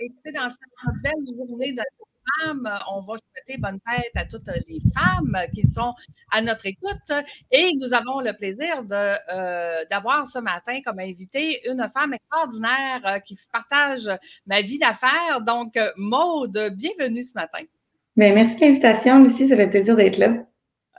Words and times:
Écoutez, 0.00 0.32
dans 0.32 0.48
cette 0.50 0.94
belle 1.02 1.12
journée 1.48 1.72
de 1.72 1.82
femmes, 2.40 2.68
on 2.90 3.00
va 3.02 3.14
souhaiter 3.14 3.60
bonne 3.60 3.78
fête 3.88 4.12
à 4.14 4.24
toutes 4.24 4.48
les 4.68 4.80
femmes 4.94 5.36
qui 5.54 5.68
sont 5.68 5.94
à 6.30 6.42
notre 6.42 6.66
écoute. 6.66 7.12
Et 7.50 7.70
nous 7.80 7.94
avons 7.94 8.20
le 8.20 8.32
plaisir 8.36 8.82
euh, 8.90 9.84
d'avoir 9.90 10.26
ce 10.26 10.38
matin 10.38 10.80
comme 10.84 10.98
invité 10.98 11.60
une 11.68 11.88
femme 11.94 12.14
extraordinaire 12.14 13.00
euh, 13.04 13.18
qui 13.20 13.38
partage 13.52 14.10
ma 14.46 14.60
vie 14.62 14.78
d'affaires. 14.78 15.40
Donc, 15.40 15.74
Maude, 15.96 16.74
bienvenue 16.76 17.22
ce 17.22 17.34
matin. 17.34 17.64
Bien, 18.16 18.32
merci 18.32 18.56
de 18.56 18.60
l'invitation, 18.62 19.22
Lucie. 19.22 19.48
Ça 19.48 19.56
fait 19.56 19.68
plaisir 19.68 19.96
d'être 19.96 20.18
là. 20.18 20.46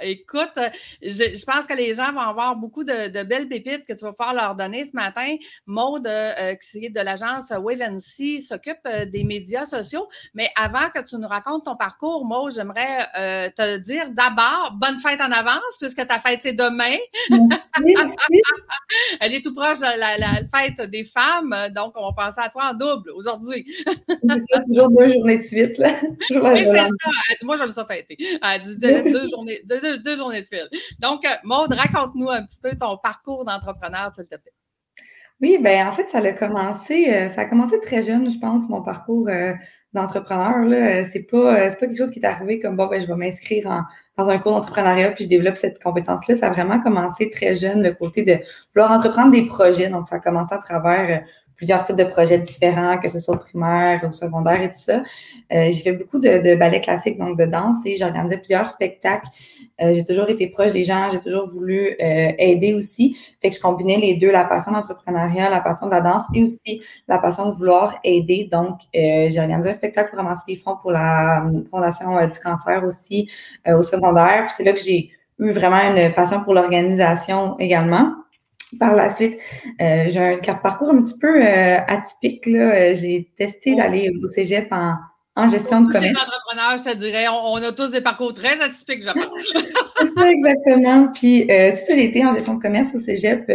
Écoute, 0.01 0.57
je, 1.01 1.45
pense 1.45 1.67
que 1.67 1.73
les 1.73 1.93
gens 1.93 2.11
vont 2.13 2.19
avoir 2.19 2.55
beaucoup 2.55 2.83
de, 2.83 3.23
belles 3.23 3.47
pépites 3.47 3.85
que 3.85 3.93
tu 3.93 4.05
vas 4.05 4.13
pouvoir 4.13 4.33
leur 4.33 4.55
donner 4.55 4.85
ce 4.85 4.95
matin. 4.95 5.35
Maude, 5.65 6.07
euh, 6.07 6.55
qui 6.55 6.85
est 6.85 6.89
de 6.89 6.99
l'agence 7.01 7.51
Wave 7.51 7.99
s'occupe 7.99 8.77
euh, 8.87 9.05
des 9.05 9.23
médias 9.23 9.65
sociaux. 9.65 10.07
Mais 10.33 10.49
avant 10.55 10.89
que 10.93 11.01
tu 11.03 11.15
nous 11.17 11.27
racontes 11.27 11.65
ton 11.65 11.75
parcours, 11.75 12.25
Maude, 12.25 12.53
j'aimerais 12.53 13.07
euh, 13.17 13.49
te 13.55 13.77
dire 13.77 14.09
d'abord 14.11 14.77
bonne 14.79 14.99
fête 14.99 15.21
en 15.21 15.31
avance, 15.31 15.77
puisque 15.79 16.05
ta 16.05 16.19
fête, 16.19 16.41
c'est 16.41 16.53
demain. 16.53 16.97
Elle 19.19 19.33
est 19.33 19.41
tout 19.41 19.53
proche 19.53 19.79
de 19.79 19.99
la, 19.99 20.41
fête 20.53 20.89
des 20.89 21.03
femmes, 21.03 21.55
donc 21.75 21.93
on 21.95 22.09
va 22.09 22.25
penser 22.25 22.41
à 22.41 22.49
toi 22.49 22.71
en 22.71 22.73
double 22.73 23.11
aujourd'hui. 23.11 23.65
c'est 24.07 24.63
toujours 24.67 24.89
deux 24.89 25.13
journées 25.13 25.37
de 25.37 25.43
suite. 25.43 25.77
Là. 25.77 25.95
oui, 26.03 26.19
c'est 26.29 26.75
ça. 26.75 26.87
moi, 27.43 27.55
j'aime 27.55 27.71
ça 27.71 27.85
fêter. 27.85 28.17
deux, 28.79 29.29
journées 29.29 29.61
deux, 29.65 29.79
journées 30.15 30.41
de 30.41 30.45
fil. 30.45 30.67
Donc, 30.99 31.25
euh, 31.25 31.29
Maude, 31.43 31.73
raconte-nous 31.73 32.29
un 32.29 32.45
petit 32.45 32.59
peu 32.61 32.71
ton 32.75 32.97
parcours 32.97 33.45
d'entrepreneur, 33.45 34.13
s'il 34.13 34.25
te 34.25 34.35
plaît. 34.35 34.53
Oui, 35.39 35.59
ben 35.61 35.87
en 35.87 35.91
fait, 35.91 36.09
ça 36.09 36.17
a 36.17 36.31
commencé, 36.31 37.13
euh, 37.13 37.29
ça 37.29 37.41
a 37.41 37.45
commencé 37.45 37.79
très 37.79 38.01
jeune, 38.01 38.31
je 38.31 38.39
pense, 38.39 38.67
mon 38.69 38.81
parcours 38.81 39.29
euh, 39.29 39.53
d'entrepreneur. 39.93 41.05
C'est 41.11 41.27
pas, 41.29 41.69
pas 41.69 41.75
quelque 41.75 41.97
chose 41.97 42.09
qui 42.09 42.19
est 42.19 42.25
arrivé 42.25 42.59
comme 42.59 42.75
bon, 42.75 42.87
ben, 42.87 42.99
je 42.99 43.05
vais 43.05 43.15
m'inscrire 43.15 43.85
dans 44.17 44.29
un 44.29 44.39
cours 44.39 44.53
d'entrepreneuriat 44.53 45.11
puis 45.11 45.25
je 45.25 45.29
développe 45.29 45.55
cette 45.55 45.81
compétence-là. 45.81 46.35
Ça 46.35 46.47
a 46.47 46.49
vraiment 46.49 46.81
commencé 46.81 47.29
très 47.29 47.53
jeune, 47.53 47.83
le 47.83 47.93
côté 47.93 48.23
de 48.23 48.39
vouloir 48.73 48.91
entreprendre 48.91 49.31
des 49.31 49.45
projets. 49.45 49.89
Donc, 49.89 50.07
ça 50.07 50.15
a 50.15 50.19
commencé 50.19 50.55
à 50.55 50.57
travers 50.57 51.23
plusieurs 51.57 51.83
types 51.83 51.95
de 51.95 52.03
projets 52.03 52.37
différents, 52.37 52.97
que 52.99 53.09
ce 53.09 53.19
soit 53.19 53.39
primaire, 53.39 54.01
ou 54.07 54.13
secondaire 54.13 54.61
et 54.61 54.71
tout 54.71 54.79
ça. 54.79 55.03
Euh, 55.51 55.71
j'ai 55.71 55.81
fait 55.81 55.91
beaucoup 55.91 56.19
de, 56.19 56.37
de 56.37 56.55
ballet 56.55 56.79
classique, 56.79 57.17
donc 57.17 57.37
de 57.37 57.45
danse, 57.45 57.85
et 57.85 57.97
j'organisais 57.97 58.37
plusieurs 58.37 58.69
spectacles. 58.69 59.27
Euh, 59.81 59.93
j'ai 59.93 60.03
toujours 60.03 60.29
été 60.29 60.47
proche 60.47 60.71
des 60.71 60.83
gens, 60.83 61.09
j'ai 61.11 61.19
toujours 61.19 61.49
voulu 61.49 61.95
euh, 61.99 62.31
aider 62.37 62.75
aussi. 62.75 63.17
Fait 63.41 63.49
que 63.49 63.55
je 63.55 63.59
combinais 63.59 63.97
les 63.97 64.15
deux, 64.15 64.31
la 64.31 64.45
passion 64.45 64.71
d'entrepreneuriat, 64.71 65.49
la 65.49 65.59
passion 65.61 65.87
de 65.87 65.91
la 65.91 66.01
danse 66.01 66.25
et 66.33 66.43
aussi 66.43 66.81
la 67.07 67.17
passion 67.17 67.47
de 67.47 67.51
vouloir 67.51 67.99
aider. 68.03 68.47
Donc, 68.51 68.79
j'ai 68.93 69.39
organisé 69.39 69.71
un 69.71 69.73
spectacle 69.73 70.11
pour 70.11 70.19
ramasser 70.19 70.43
des 70.47 70.55
fonds 70.55 70.77
pour 70.81 70.91
la 70.91 71.43
Fondation 71.71 72.25
du 72.27 72.39
cancer 72.39 72.83
aussi 72.83 73.29
au 73.65 73.81
secondaire. 73.81 74.49
C'est 74.51 74.63
là 74.63 74.73
que 74.73 74.79
j'ai 74.79 75.11
eu 75.39 75.51
vraiment 75.51 75.81
une 75.95 76.13
passion 76.13 76.43
pour 76.43 76.53
l'organisation 76.53 77.57
également. 77.59 78.13
Par 78.79 78.95
la 78.95 79.09
suite, 79.13 79.39
euh, 79.79 80.05
j'ai 80.09 80.19
un 80.19 80.53
parcours 80.55 80.89
un 80.89 81.01
petit 81.01 81.17
peu 81.17 81.41
euh, 81.41 81.77
atypique. 81.87 82.47
Euh, 82.47 82.93
j'ai 82.95 83.31
testé 83.37 83.75
d'aller 83.75 84.11
au 84.21 84.27
cégep 84.27 84.67
en, 84.71 84.95
en 85.37 85.47
gestion 85.49 85.81
de 85.81 85.91
commerce. 85.91 86.13
Les 86.13 86.15
entrepreneurs, 86.15 86.77
je 86.77 86.91
te 86.91 86.97
dirais, 86.97 87.25
on, 87.29 87.55
a 87.55 87.71
tous 87.71 87.91
des 87.91 88.01
parcours 88.01 88.33
très 88.33 88.61
atypiques, 88.61 89.03
je 89.03 89.13
pense. 89.13 90.25
exactement. 90.25 91.07
Puis, 91.13 91.49
euh, 91.49 91.71
ça, 91.71 91.93
j'ai 91.93 92.05
été 92.05 92.25
en 92.25 92.33
gestion 92.33 92.55
de 92.55 92.61
commerce 92.61 92.93
au 92.95 92.99
cégep 92.99 93.47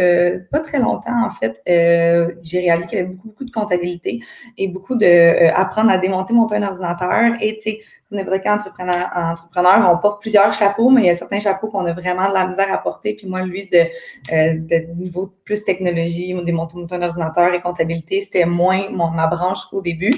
pas 0.51 0.59
très 0.59 0.79
longtemps, 0.79 1.25
en 1.25 1.31
fait. 1.31 1.61
j'ai 1.67 2.59
réalisé 2.59 2.87
qu'il 2.87 2.97
y 2.97 3.01
avait 3.01 3.09
beaucoup, 3.09 3.27
beaucoup 3.27 3.45
de 3.45 3.51
comptabilité 3.51 4.21
et 4.57 4.67
beaucoup 4.67 4.95
de 4.95 5.51
apprendre 5.53 5.91
à 5.91 5.97
démonter, 5.97 6.33
monter 6.33 6.55
un 6.55 6.63
ordinateur. 6.63 7.33
Et, 7.41 7.57
tu 7.57 7.71
sais, 7.71 7.79
n'importe 8.13 8.41
quel 8.41 8.53
entrepreneur, 8.53 9.09
entrepreneur, 9.15 9.91
on 9.91 9.97
porte 9.97 10.21
plusieurs 10.21 10.53
chapeaux, 10.53 10.89
mais 10.89 11.01
il 11.01 11.07
y 11.07 11.09
a 11.09 11.15
certains 11.15 11.39
chapeaux 11.39 11.67
qu'on 11.67 11.85
a 11.85 11.93
vraiment 11.93 12.29
de 12.29 12.33
la 12.33 12.47
misère 12.47 12.71
à 12.71 12.77
porter. 12.77 13.13
Puis 13.13 13.27
moi, 13.27 13.41
lui, 13.41 13.67
de, 13.69 13.77
euh, 13.77 14.53
de 14.57 14.93
niveau 14.95 15.33
plus 15.43 15.63
technologie, 15.63 16.33
des 16.43 16.51
montants 16.51 16.79
d'ordinateur 16.79 17.53
et 17.53 17.61
comptabilité, 17.61 18.21
c'était 18.21 18.45
moins 18.45 18.89
mon, 18.89 19.09
ma 19.09 19.27
branche 19.27 19.61
au 19.71 19.81
début. 19.81 20.13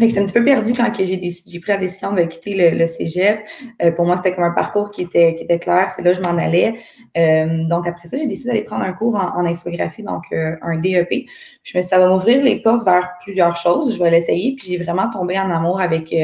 Euh, 0.00 0.06
j'étais 0.08 0.20
un 0.20 0.24
petit 0.24 0.32
peu 0.32 0.44
perdue 0.44 0.72
quand 0.72 0.92
j'ai, 0.98 1.60
pris 1.60 1.72
la 1.72 1.76
décision 1.78 2.12
de 2.12 2.22
quitter 2.22 2.54
le, 2.54 2.78
le 2.78 2.86
cégep. 2.86 3.40
Euh, 3.82 3.90
pour 3.92 4.04
moi, 4.04 4.16
c'était 4.16 4.34
comme 4.34 4.44
un 4.44 4.52
parcours 4.52 4.90
qui 4.90 5.02
était, 5.02 5.34
qui 5.34 5.44
était 5.44 5.58
clair. 5.58 5.90
C'est 5.90 6.02
là 6.02 6.12
que 6.12 6.16
je 6.18 6.22
m'en 6.22 6.36
allais. 6.36 6.76
Euh, 7.16 7.64
donc, 7.64 7.86
après 7.86 8.08
ça, 8.08 8.16
j'ai 8.16 8.26
décidé 8.26 8.50
d'aller 8.50 8.62
prendre 8.62 8.84
un 8.84 8.92
cours 8.92 9.16
en, 9.16 9.44
infographie, 9.44 10.02
donc 10.02 10.24
euh, 10.32 10.56
un 10.62 10.76
DEP. 10.78 11.26
Je 11.62 11.78
me 11.78 11.80
suis 11.80 11.80
dit, 11.80 11.88
ça 11.88 11.98
va 11.98 12.08
m'ouvrir 12.08 12.42
les 12.42 12.60
portes 12.60 12.84
vers 12.84 13.10
plusieurs 13.22 13.56
choses. 13.56 13.96
Je 13.96 14.02
vais 14.02 14.10
l'essayer. 14.10 14.54
Puis, 14.56 14.68
j'ai 14.68 14.82
vraiment 14.82 15.10
tombé 15.10 15.38
en 15.38 15.50
amour 15.50 15.80
avec 15.80 16.14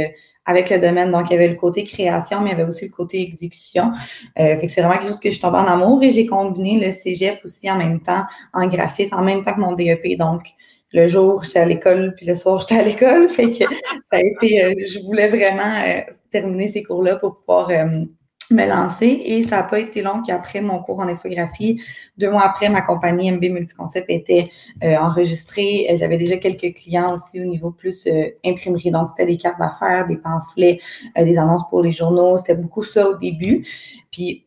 avec 0.45 0.71
le 0.71 0.81
domaine. 0.81 1.13
Donc, 1.13 1.31
il 1.31 1.35
y 1.35 1.37
avait 1.37 1.47
le 1.47 1.55
côté 1.55 1.85
création, 1.85 2.41
mais 2.41 2.51
il 2.51 2.53
y 2.53 2.55
avait 2.55 2.65
aussi 2.65 2.85
le 2.85 2.91
côté 2.91 3.23
exécution. 3.23 3.93
fait 4.37 4.59
que 4.61 4.69
c'est 4.69 4.81
vraiment 4.81 4.99
quelque 4.99 5.11
chose 5.11 5.21
que 5.21 5.29
je 5.29 5.35
suis 5.35 5.41
tombée 5.41 5.59
en 5.59 5.69
amour 5.69 6.03
et 6.03 6.11
j'ai 6.11 6.27
combiné 6.27 6.85
le 6.85 6.91
cégep 6.91 7.39
aussi 7.45 7.71
en 7.71 7.77
même 7.77 8.01
temps 8.01 8.25
en 8.53 8.67
graphisme, 8.67 9.15
en 9.15 9.23
même 9.23 9.43
temps 9.43 9.55
que 9.55 9.61
mon 9.61 9.73
DEP. 9.73 10.19
Donc, 10.19 10.43
le 10.93 11.07
jour, 11.07 11.43
j'étais 11.43 11.61
à 11.61 11.65
l'école, 11.65 12.15
puis 12.17 12.27
le 12.27 12.35
soir, 12.35 12.61
j'étais 12.61 12.81
à 12.81 12.85
l'école. 12.85 13.29
Fait 13.31 13.51
que 13.51 13.57
ça 13.57 13.65
a 14.13 14.21
été, 14.21 14.65
euh, 14.65 14.75
je 14.87 15.01
voulais 15.01 15.29
vraiment 15.29 15.83
euh, 15.87 16.01
terminer 16.31 16.69
ces 16.69 16.83
cours-là 16.83 17.17
pour 17.17 17.39
pouvoir 17.39 17.71
euh, 17.71 18.05
me 18.51 18.67
lancer. 18.67 19.23
Et 19.25 19.43
ça 19.45 19.57
n'a 19.57 19.63
pas 19.63 19.81
été 19.81 20.03
long 20.03 20.23
qu'après 20.23 20.61
mon 20.61 20.83
cours 20.83 21.01
en 21.01 21.09
infographie, 21.09 21.81
deux 22.19 22.31
mois 22.31 22.45
après, 22.45 22.69
ma 22.69 22.83
compagnie 22.83 23.33
MB 23.33 23.45
Multiconcept 23.45 24.11
était 24.11 24.51
enregistrée. 24.83 25.87
J'avais 25.99 26.19
déjà 26.19 26.37
quelques 26.37 26.75
clients 26.75 27.15
aussi 27.15 27.41
au 27.41 27.45
niveau 27.45 27.71
plus 27.71 28.07
imprimerie. 28.45 28.91
Donc, 28.91 29.09
c'était 29.09 29.25
des 29.25 29.39
cartes 29.39 29.59
d'affaires, 29.59 30.07
des 30.07 30.19
pamphlets, 30.19 30.81
des 31.17 31.39
annonces 31.39 31.63
pour 31.71 31.81
les 31.81 31.93
journaux. 31.93 32.37
C'était 32.37 32.57
beaucoup 32.57 32.83
ça 32.83 33.09
au 33.09 33.15
début. 33.15 33.67
Puis, 34.11 34.47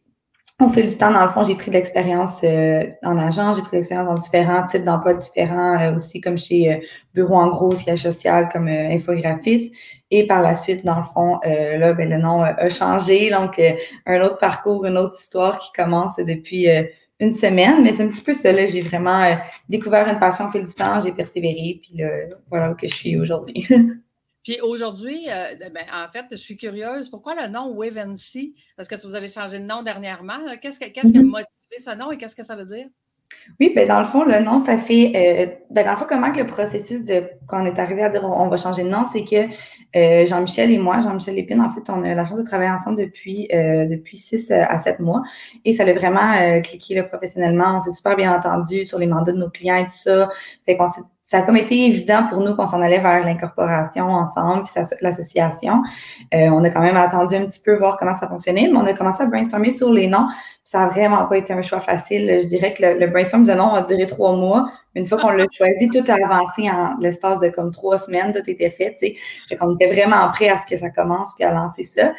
au 0.61 0.69
fil 0.69 0.85
du 0.85 0.97
temps, 0.97 1.11
dans 1.11 1.23
le 1.23 1.29
fond, 1.29 1.43
j'ai 1.43 1.55
pris 1.55 1.69
de 1.69 1.75
l'expérience 1.75 2.39
euh, 2.45 2.85
en 3.03 3.17
agence, 3.17 3.57
j'ai 3.57 3.61
pris 3.61 3.71
de 3.71 3.77
l'expérience 3.77 4.07
dans 4.07 4.15
différents 4.15 4.65
types 4.65 4.85
d'emplois 4.85 5.13
différents, 5.13 5.77
euh, 5.81 5.95
aussi 5.95 6.21
comme 6.21 6.37
chez 6.37 6.71
euh, 6.71 6.77
Bureau 7.13 7.35
en 7.35 7.49
gros, 7.49 7.75
siège 7.75 8.03
social, 8.03 8.47
comme 8.53 8.69
infographiste. 8.69 9.73
Et 10.11 10.25
par 10.25 10.41
la 10.41 10.55
suite, 10.55 10.85
dans 10.85 10.97
le 10.97 11.03
fond, 11.03 11.39
là, 11.43 11.93
ben, 11.93 12.09
le 12.09 12.17
nom 12.17 12.41
a 12.41 12.69
changé. 12.69 13.31
Donc, 13.31 13.59
un 14.05 14.21
autre 14.21 14.37
parcours, 14.37 14.85
une 14.85 14.97
autre 14.97 15.17
histoire 15.19 15.57
qui 15.57 15.73
commence 15.73 16.17
depuis 16.17 16.67
une 17.19 17.31
semaine. 17.31 17.83
Mais 17.83 17.91
c'est 17.91 18.03
un 18.03 18.07
petit 18.07 18.21
peu 18.21 18.33
ça, 18.33 18.51
là. 18.51 18.65
J'ai 18.65 18.81
vraiment 18.81 19.35
découvert 19.67 20.07
une 20.07 20.19
passion 20.19 20.47
au 20.47 20.51
fil 20.51 20.63
du 20.63 20.73
temps, 20.73 20.99
j'ai 20.99 21.11
persévéré, 21.11 21.79
puis 21.81 21.97
là, 21.97 22.07
voilà 22.49 22.71
où 22.71 22.75
que 22.75 22.87
je 22.87 22.93
suis 22.93 23.17
aujourd'hui. 23.17 23.67
Puis 24.45 24.61
aujourd'hui, 24.61 25.27
euh, 25.27 25.55
ben, 25.73 25.85
en 25.91 26.07
fait, 26.07 26.25
je 26.29 26.35
suis 26.35 26.55
curieuse, 26.55 27.09
pourquoi 27.09 27.33
le 27.33 27.51
nom 27.51 27.73
Wave 27.73 27.95
Parce 28.77 28.87
que 28.87 29.07
vous 29.07 29.15
avez 29.15 29.27
changé 29.27 29.57
de 29.57 29.65
nom 29.65 29.81
dernièrement. 29.81 30.37
Qu'est-ce, 30.61 30.79
qui 30.79 30.85
a 30.85 30.87
mm-hmm. 30.87 31.23
motivé 31.23 31.79
ce 31.79 31.97
nom 31.97 32.11
et 32.11 32.17
qu'est-ce 32.17 32.35
que 32.35 32.45
ça 32.45 32.55
veut 32.55 32.65
dire? 32.65 32.85
Oui, 33.59 33.73
ben 33.75 33.87
dans 33.87 33.99
le 33.99 34.05
fond, 34.05 34.23
le 34.23 34.39
nom, 34.39 34.59
ça 34.59 34.77
fait. 34.77 35.11
Euh, 35.15 35.47
ben 35.71 35.83
dans 35.83 35.91
le 35.91 35.97
fond, 35.97 36.05
comment 36.07 36.31
que 36.31 36.37
le 36.37 36.45
processus 36.45 37.03
de 37.03 37.23
quand 37.47 37.63
on 37.63 37.65
est 37.65 37.79
arrivé 37.79 38.03
à 38.03 38.09
dire 38.09 38.23
on, 38.23 38.47
va 38.47 38.55
changer 38.55 38.83
de 38.83 38.89
nom, 38.89 39.03
c'est 39.03 39.23
que 39.23 39.47
euh, 39.95 40.27
Jean-Michel 40.27 40.69
et 40.69 40.77
moi, 40.77 41.01
Jean-Michel 41.01 41.33
Lépine, 41.33 41.59
en 41.59 41.69
fait, 41.69 41.89
on 41.89 42.03
a 42.03 42.13
la 42.13 42.25
chance 42.25 42.37
de 42.37 42.45
travailler 42.45 42.69
ensemble 42.69 42.97
depuis 42.97 43.47
depuis 43.51 44.15
six 44.15 44.51
à 44.51 44.77
sept 44.77 44.99
mois. 44.99 45.23
Et 45.65 45.73
ça 45.73 45.83
a 45.83 45.93
vraiment 45.93 46.61
cliqué 46.61 46.93
là, 46.93 47.03
professionnellement. 47.03 47.77
On 47.77 47.79
s'est 47.79 47.91
super 47.91 48.15
bien 48.15 48.31
entendu 48.31 48.85
sur 48.85 48.99
les 48.99 49.07
mandats 49.07 49.31
de 49.31 49.39
nos 49.39 49.49
clients 49.49 49.77
et 49.77 49.85
tout 49.85 50.03
ça. 50.03 50.29
Fait 50.65 50.77
qu'on 50.77 50.87
s'est 50.87 51.01
ça 51.27 51.39
a 51.39 51.41
comme 51.41 51.57
été 51.57 51.85
évident 51.87 52.27
pour 52.29 52.39
nous 52.41 52.55
qu'on 52.55 52.67
s'en 52.67 52.83
allait 52.83 52.99
vers 52.99 53.25
l'incorporation 53.25 54.11
ensemble, 54.11 54.65
puis 54.65 54.83
l'association. 55.01 55.81
Euh, 56.35 56.49
on 56.49 56.63
a 56.63 56.69
quand 56.69 56.81
même 56.81 56.97
attendu 56.97 57.33
un 57.33 57.47
petit 57.47 57.59
peu 57.59 57.75
voir 57.75 57.97
comment 57.97 58.13
ça 58.13 58.27
fonctionnait, 58.27 58.69
mais 58.71 58.77
on 58.77 58.85
a 58.85 58.93
commencé 58.93 59.23
à 59.23 59.25
brainstormer 59.25 59.71
sur 59.71 59.91
les 59.91 60.07
noms. 60.07 60.27
ça 60.63 60.83
a 60.83 60.87
vraiment 60.87 61.25
pas 61.25 61.37
été 61.37 61.51
un 61.51 61.63
choix 61.63 61.79
facile. 61.79 62.41
Je 62.43 62.47
dirais 62.47 62.75
que 62.75 62.83
le, 62.99 63.07
brainstorm 63.07 63.43
de 63.43 63.53
nom 63.53 63.73
a 63.73 63.81
duré 63.81 64.05
trois 64.05 64.35
mois. 64.35 64.69
Une 64.93 65.07
fois 65.07 65.17
qu'on 65.17 65.31
l'a 65.31 65.47
choisi, 65.51 65.89
tout 65.89 66.03
a 66.07 66.13
avancé 66.13 66.69
en 66.69 66.95
l'espace 66.99 67.39
de 67.39 67.47
comme 67.49 67.71
trois 67.71 67.97
semaines, 67.97 68.31
tout 68.31 68.47
était 68.47 68.69
fait. 68.69 68.95
Tu 69.01 69.15
sais. 69.49 69.55
Qu'on 69.55 69.73
était 69.73 69.91
vraiment 69.91 70.29
prêt 70.29 70.49
à 70.49 70.57
ce 70.57 70.67
que 70.67 70.77
ça 70.77 70.91
commence 70.91 71.33
puis 71.33 71.43
à 71.43 71.51
lancer 71.51 71.81
ça. 71.81 72.13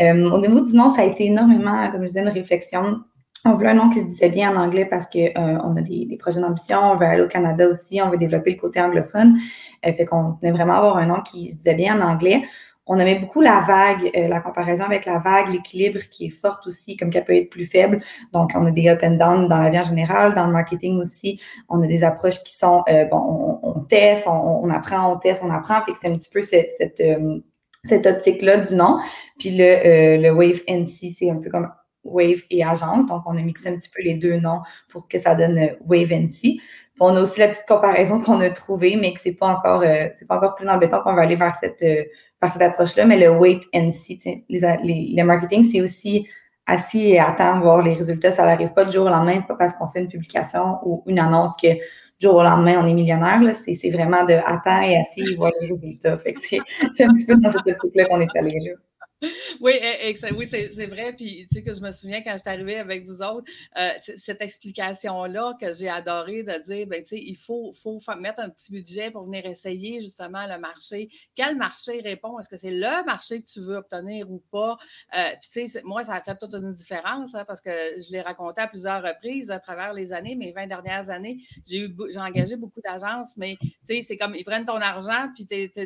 Euh, 0.00 0.30
au 0.30 0.38
niveau 0.38 0.60
du 0.60 0.72
nom, 0.76 0.88
ça 0.88 1.02
a 1.02 1.04
été 1.04 1.26
énormément, 1.26 1.90
comme 1.90 2.02
je 2.02 2.06
disais, 2.06 2.20
une 2.20 2.28
réflexion 2.28 3.00
on 3.44 3.54
veut 3.54 3.66
un 3.66 3.74
nom 3.74 3.90
qui 3.90 4.00
se 4.00 4.04
disait 4.04 4.28
bien 4.28 4.54
en 4.54 4.60
anglais 4.60 4.84
parce 4.84 5.08
qu'on 5.08 5.18
euh, 5.18 5.58
on 5.64 5.76
a 5.76 5.80
des, 5.80 6.16
projets 6.18 6.40
d'ambition, 6.40 6.78
on 6.78 6.96
veut 6.96 7.06
aller 7.06 7.22
au 7.22 7.28
Canada 7.28 7.66
aussi, 7.68 8.00
on 8.00 8.08
veut 8.08 8.18
développer 8.18 8.52
le 8.52 8.56
côté 8.56 8.80
anglophone. 8.80 9.36
Euh, 9.84 9.92
fait 9.92 10.04
qu'on 10.04 10.34
tenait 10.34 10.52
vraiment 10.52 10.74
avoir 10.74 10.96
un 10.96 11.06
nom 11.06 11.20
qui 11.22 11.50
se 11.50 11.56
disait 11.56 11.74
bien 11.74 12.00
en 12.00 12.12
anglais. 12.12 12.42
On 12.86 12.98
aimait 12.98 13.18
beaucoup 13.18 13.40
la 13.40 13.60
vague, 13.60 14.10
euh, 14.16 14.28
la 14.28 14.40
comparaison 14.40 14.84
avec 14.84 15.06
la 15.06 15.18
vague, 15.18 15.48
l'équilibre 15.50 16.00
qui 16.10 16.26
est 16.26 16.30
forte 16.30 16.66
aussi, 16.66 16.96
comme 16.96 17.10
qu'elle 17.10 17.24
peut 17.24 17.34
être 17.34 17.50
plus 17.50 17.64
faible. 17.64 18.00
Donc, 18.32 18.52
on 18.54 18.66
a 18.66 18.70
des 18.70 18.88
up 18.88 19.00
and 19.02 19.12
down 19.12 19.48
dans 19.48 19.58
la 19.58 19.70
vie 19.70 19.78
en 19.78 19.84
général, 19.84 20.34
dans 20.34 20.46
le 20.46 20.52
marketing 20.52 21.00
aussi. 21.00 21.40
On 21.68 21.82
a 21.82 21.86
des 21.86 22.04
approches 22.04 22.42
qui 22.42 22.56
sont, 22.56 22.82
bon, 23.10 23.60
on, 23.62 23.80
teste, 23.80 24.26
on, 24.26 24.68
apprend, 24.70 25.12
on 25.12 25.16
teste, 25.16 25.42
on 25.44 25.50
apprend. 25.50 25.82
Fait 25.82 25.92
que 25.92 25.98
c'est 26.00 26.08
un 26.08 26.16
petit 26.16 26.30
peu 26.30 26.42
cette, 26.42 26.70
cette, 26.70 27.02
cette 27.84 28.06
optique-là 28.06 28.58
du 28.58 28.74
nom. 28.74 28.98
Puis 29.38 29.56
le, 29.56 30.20
le 30.20 30.30
Wave 30.30 30.62
NC, 30.66 31.14
c'est 31.16 31.30
un 31.30 31.36
peu 31.36 31.50
comme 31.50 31.68
Wave 32.04 32.42
et 32.50 32.64
agence. 32.64 33.06
Donc, 33.06 33.22
on 33.26 33.36
a 33.36 33.42
mixé 33.42 33.68
un 33.68 33.76
petit 33.76 33.88
peu 33.88 34.02
les 34.02 34.14
deux 34.14 34.36
noms 34.36 34.60
pour 34.88 35.08
que 35.08 35.18
ça 35.18 35.34
donne 35.34 35.58
euh, 35.58 35.74
Wave 35.86 36.12
NC. 36.12 36.60
on 37.00 37.16
a 37.16 37.20
aussi 37.20 37.40
la 37.40 37.48
petite 37.48 37.66
comparaison 37.66 38.20
qu'on 38.20 38.40
a 38.40 38.50
trouvée, 38.50 38.96
mais 38.96 39.12
que 39.12 39.20
c'est 39.20 39.32
pas 39.32 39.46
encore, 39.46 39.82
euh, 39.82 40.08
c'est 40.12 40.26
pas 40.26 40.36
encore 40.36 40.54
plus 40.54 40.66
dans 40.66 40.74
le 40.74 40.80
béton 40.80 41.00
qu'on 41.02 41.14
va 41.14 41.22
aller 41.22 41.36
vers 41.36 41.54
cette, 41.54 41.82
euh, 41.82 42.04
vers 42.40 42.52
cette 42.52 42.62
approche-là. 42.62 43.06
Mais 43.06 43.18
le 43.18 43.30
wait 43.30 43.60
and 43.74 43.92
see, 43.92 44.18
les, 44.48 44.60
les, 44.82 45.14
le 45.16 45.24
marketing, 45.24 45.64
c'est 45.64 45.80
aussi 45.80 46.28
assis 46.66 47.10
et 47.10 47.18
attendre 47.18 47.62
voir 47.62 47.82
les 47.82 47.94
résultats. 47.94 48.32
Ça 48.32 48.44
n'arrive 48.44 48.72
pas 48.72 48.84
du 48.84 48.92
jour 48.92 49.06
au 49.06 49.10
lendemain, 49.10 49.40
pas 49.42 49.56
parce 49.56 49.72
qu'on 49.74 49.86
fait 49.86 50.00
une 50.00 50.08
publication 50.08 50.78
ou 50.84 51.02
une 51.06 51.18
annonce 51.18 51.56
que 51.60 51.74
du 51.74 51.80
jour 52.28 52.36
au 52.36 52.42
lendemain, 52.42 52.80
on 52.82 52.86
est 52.86 52.94
millionnaire. 52.94 53.40
C'est 53.54 53.90
vraiment 53.90 54.24
de 54.24 54.34
attendre 54.34 54.84
et 54.84 54.96
assis 54.96 55.22
et 55.22 55.36
voir 55.36 55.50
les 55.60 55.68
résultats. 55.68 56.16
c'est 56.92 57.04
un 57.04 57.12
petit 57.12 57.26
peu 57.26 57.34
dans 57.36 57.50
cette 57.50 57.66
optique-là 57.66 58.04
qu'on 58.06 58.20
est 58.20 58.36
allé 58.36 58.58
là. 58.60 58.72
Oui, 59.60 59.72
oui 60.36 60.46
c'est 60.46 60.86
vrai. 60.86 61.12
Puis, 61.12 61.46
tu 61.48 61.56
sais, 61.56 61.62
que 61.62 61.74
je 61.74 61.80
me 61.80 61.90
souviens 61.90 62.22
quand 62.22 62.32
je 62.32 62.38
suis 62.38 62.48
arrivée 62.48 62.78
avec 62.78 63.06
vous 63.06 63.22
autres, 63.22 63.50
euh, 63.78 63.90
cette 64.16 64.40
explication-là 64.40 65.54
que 65.60 65.72
j'ai 65.72 65.88
adoré 65.88 66.42
de 66.42 66.62
dire, 66.62 66.86
ben, 66.86 67.02
tu 67.02 67.10
sais, 67.10 67.22
il 67.22 67.36
faut, 67.36 67.72
faut 67.72 67.98
mettre 68.18 68.40
un 68.40 68.50
petit 68.50 68.72
budget 68.72 69.10
pour 69.10 69.24
venir 69.24 69.46
essayer 69.46 70.00
justement 70.00 70.46
le 70.46 70.58
marché. 70.58 71.08
Quel 71.34 71.56
marché 71.56 72.00
répond? 72.00 72.38
Est-ce 72.38 72.48
que 72.48 72.56
c'est 72.56 72.72
le 72.72 73.04
marché 73.04 73.40
que 73.42 73.46
tu 73.46 73.60
veux 73.60 73.76
obtenir 73.76 74.30
ou 74.30 74.42
pas? 74.50 74.76
Euh, 75.16 75.30
puis, 75.40 75.50
tu 75.50 75.68
sais, 75.68 75.82
moi, 75.84 76.04
ça 76.04 76.14
a 76.14 76.20
fait 76.20 76.36
toute 76.36 76.54
une 76.54 76.72
différence 76.72 77.34
hein, 77.34 77.44
parce 77.46 77.60
que 77.60 77.70
je 77.70 78.10
l'ai 78.10 78.20
raconté 78.20 78.60
à 78.60 78.68
plusieurs 78.68 79.02
reprises 79.02 79.50
à 79.50 79.58
travers 79.58 79.94
les 79.94 80.12
années, 80.12 80.34
mes 80.34 80.52
20 80.52 80.66
dernières 80.66 81.10
années. 81.10 81.38
J'ai 81.66 81.88
engagé 82.16 82.56
beaucoup 82.56 82.80
d'agences, 82.80 83.36
mais, 83.36 83.56
tu 83.60 83.68
sais, 83.84 84.02
c'est 84.02 84.16
comme, 84.16 84.34
ils 84.34 84.44
prennent 84.44 84.66
ton 84.66 84.80
argent, 84.80 85.28
puis 85.34 85.46
tu 85.46 85.80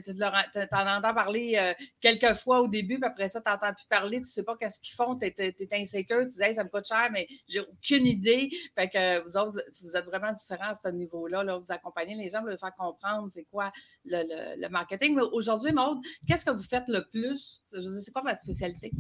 en 0.73 0.97
entends 0.99 1.15
parler 1.15 1.57
euh, 1.59 1.73
quelques 2.01 2.35
fois 2.35 2.61
au 2.61 2.69
début, 2.69 2.99
puis 2.99 3.05
après 3.05 3.26
ça, 3.29 3.41
tu 3.41 3.51
n'entends 3.51 3.73
plus 3.75 3.87
parler, 3.89 4.17
tu 4.19 4.23
ne 4.23 4.27
sais 4.27 4.43
pas 4.43 4.57
qu'est-ce 4.57 4.81
qu'ils 4.81 4.95
font, 4.95 5.17
tu 5.19 5.27
es, 5.27 5.69
insécure, 5.73 6.23
tu 6.23 6.39
dis 6.39 6.55
ça 6.55 6.65
me 6.65 6.69
coûte 6.69 6.87
cher, 6.87 7.09
mais 7.13 7.27
j'ai 7.49 7.61
aucune 7.61 8.07
idée. 8.07 8.51
Fait 8.75 8.89
que 8.89 9.23
vous 9.23 9.37
autres, 9.37 9.61
vous 9.83 9.97
êtes 9.97 10.05
vraiment 10.05 10.33
différents 10.33 10.71
à 10.71 10.75
ce 10.75 10.89
niveau-là. 10.89 11.43
Là, 11.43 11.59
vous 11.59 11.73
accompagnez 11.73 12.15
les 12.15 12.29
gens, 12.29 12.41
vous 12.41 12.49
les 12.49 12.59
faire 12.59 12.75
comprendre 12.77 13.29
c'est 13.31 13.45
quoi 13.45 13.73
le, 14.05 14.69
marketing. 14.69 15.15
Mais 15.15 15.23
aujourd'hui, 15.33 15.73
Maude, 15.73 15.99
qu'est-ce 16.27 16.45
que 16.45 16.51
vous 16.51 16.63
faites 16.63 16.89
le 16.89 17.05
plus? 17.11 17.63
Je 17.73 17.81
c'est 17.81 18.13
quoi 18.13 18.23
votre 18.23 18.41
spécialité? 18.41 18.91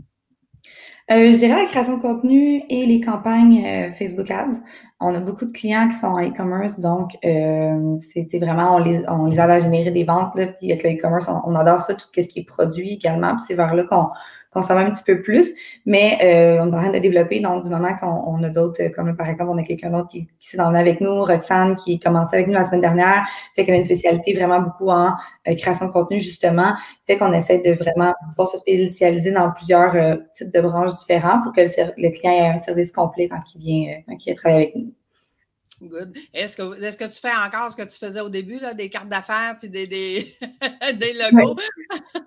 Euh, 1.12 1.30
je 1.30 1.36
dirais 1.36 1.54
la 1.54 1.66
création 1.66 1.98
de 1.98 2.02
contenu 2.02 2.64
et 2.68 2.84
les 2.84 3.00
campagnes 3.00 3.64
euh, 3.64 3.92
Facebook 3.92 4.28
Ads. 4.28 4.60
On 4.98 5.14
a 5.14 5.20
beaucoup 5.20 5.44
de 5.44 5.52
clients 5.52 5.88
qui 5.88 5.96
sont 5.96 6.06
en 6.06 6.20
e-commerce, 6.20 6.80
donc 6.80 7.10
euh, 7.24 7.96
c'est 7.98 8.38
vraiment, 8.38 8.76
on 8.76 8.78
les, 8.78 9.02
on 9.08 9.26
les 9.26 9.38
aide 9.38 9.50
à 9.50 9.60
générer 9.60 9.90
des 9.90 10.04
ventes. 10.04 10.34
Là, 10.34 10.46
puis 10.46 10.72
avec 10.72 10.82
le 10.82 10.90
e-commerce, 10.98 11.28
on, 11.28 11.54
adore 11.54 11.82
ça, 11.82 11.94
tout 11.94 12.06
ce 12.12 12.22
qui 12.22 12.40
est 12.40 12.44
produit 12.44 12.94
également. 12.94 13.36
Puis 13.36 13.44
c'est 13.46 13.54
vers 13.54 13.74
là 13.74 13.84
qu'on 13.84 14.08
qu'on 14.52 14.62
s'en 14.62 14.74
va 14.74 14.80
un 14.80 14.90
petit 14.90 15.04
peu 15.04 15.20
plus, 15.20 15.52
mais 15.84 16.18
euh, 16.22 16.62
on 16.62 16.72
est 16.72 16.74
en 16.74 16.80
train 16.80 16.90
de 16.90 16.98
développer. 16.98 17.40
Donc, 17.40 17.62
du 17.62 17.68
moment 17.68 17.94
qu'on 17.94 18.42
a 18.42 18.48
d'autres, 18.48 18.82
euh, 18.82 18.88
comme 18.88 19.14
par 19.14 19.28
exemple, 19.28 19.50
on 19.52 19.58
a 19.58 19.62
quelqu'un 19.62 19.90
d'autre 19.90 20.08
qui, 20.08 20.26
qui 20.40 20.48
s'est 20.48 20.58
emmené 20.58 20.78
avec 20.78 21.02
nous, 21.02 21.24
Roxane, 21.24 21.74
qui 21.74 21.98
commencé 21.98 22.36
avec 22.36 22.46
nous 22.46 22.54
la 22.54 22.64
semaine 22.64 22.80
dernière, 22.80 23.26
fait 23.54 23.66
qu'on 23.66 23.72
a 23.72 23.76
une 23.76 23.84
spécialité 23.84 24.32
vraiment 24.32 24.60
beaucoup 24.60 24.88
en 24.88 25.12
création 25.58 25.86
de 25.86 25.92
contenu, 25.92 26.18
justement, 26.18 26.74
fait 27.06 27.18
qu'on 27.18 27.32
essaie 27.32 27.58
de 27.58 27.72
vraiment 27.72 28.14
pouvoir 28.30 28.48
se 28.48 28.56
spécialiser 28.56 29.30
dans 29.30 29.52
plusieurs 29.52 29.92
types 30.32 30.52
de 30.52 30.60
branches 30.60 30.94
différents 30.98 31.42
pour 31.42 31.52
que 31.52 31.60
le, 31.60 32.10
client 32.10 32.32
ait 32.32 32.48
un 32.48 32.58
service 32.58 32.92
complet 32.92 33.28
quand 33.28 33.42
il 33.54 33.60
vient, 33.60 34.02
quand 34.06 34.14
il 34.14 34.24
vient 34.24 34.34
travailler 34.34 34.62
avec 34.62 34.76
nous. 34.76 34.92
Good. 35.82 36.16
Est-ce 36.32 36.56
que, 36.56 36.82
est 36.82 36.98
que 36.98 37.04
tu 37.04 37.20
fais 37.20 37.34
encore 37.34 37.70
ce 37.70 37.76
que 37.76 37.82
tu 37.82 37.98
faisais 37.98 38.20
au 38.20 38.30
début, 38.30 38.58
là, 38.58 38.72
des 38.72 38.88
cartes 38.88 39.10
d'affaires 39.10 39.56
puis 39.58 39.68
des, 39.68 39.86
des, 39.86 40.34
des 40.94 41.12
logos? 41.12 41.56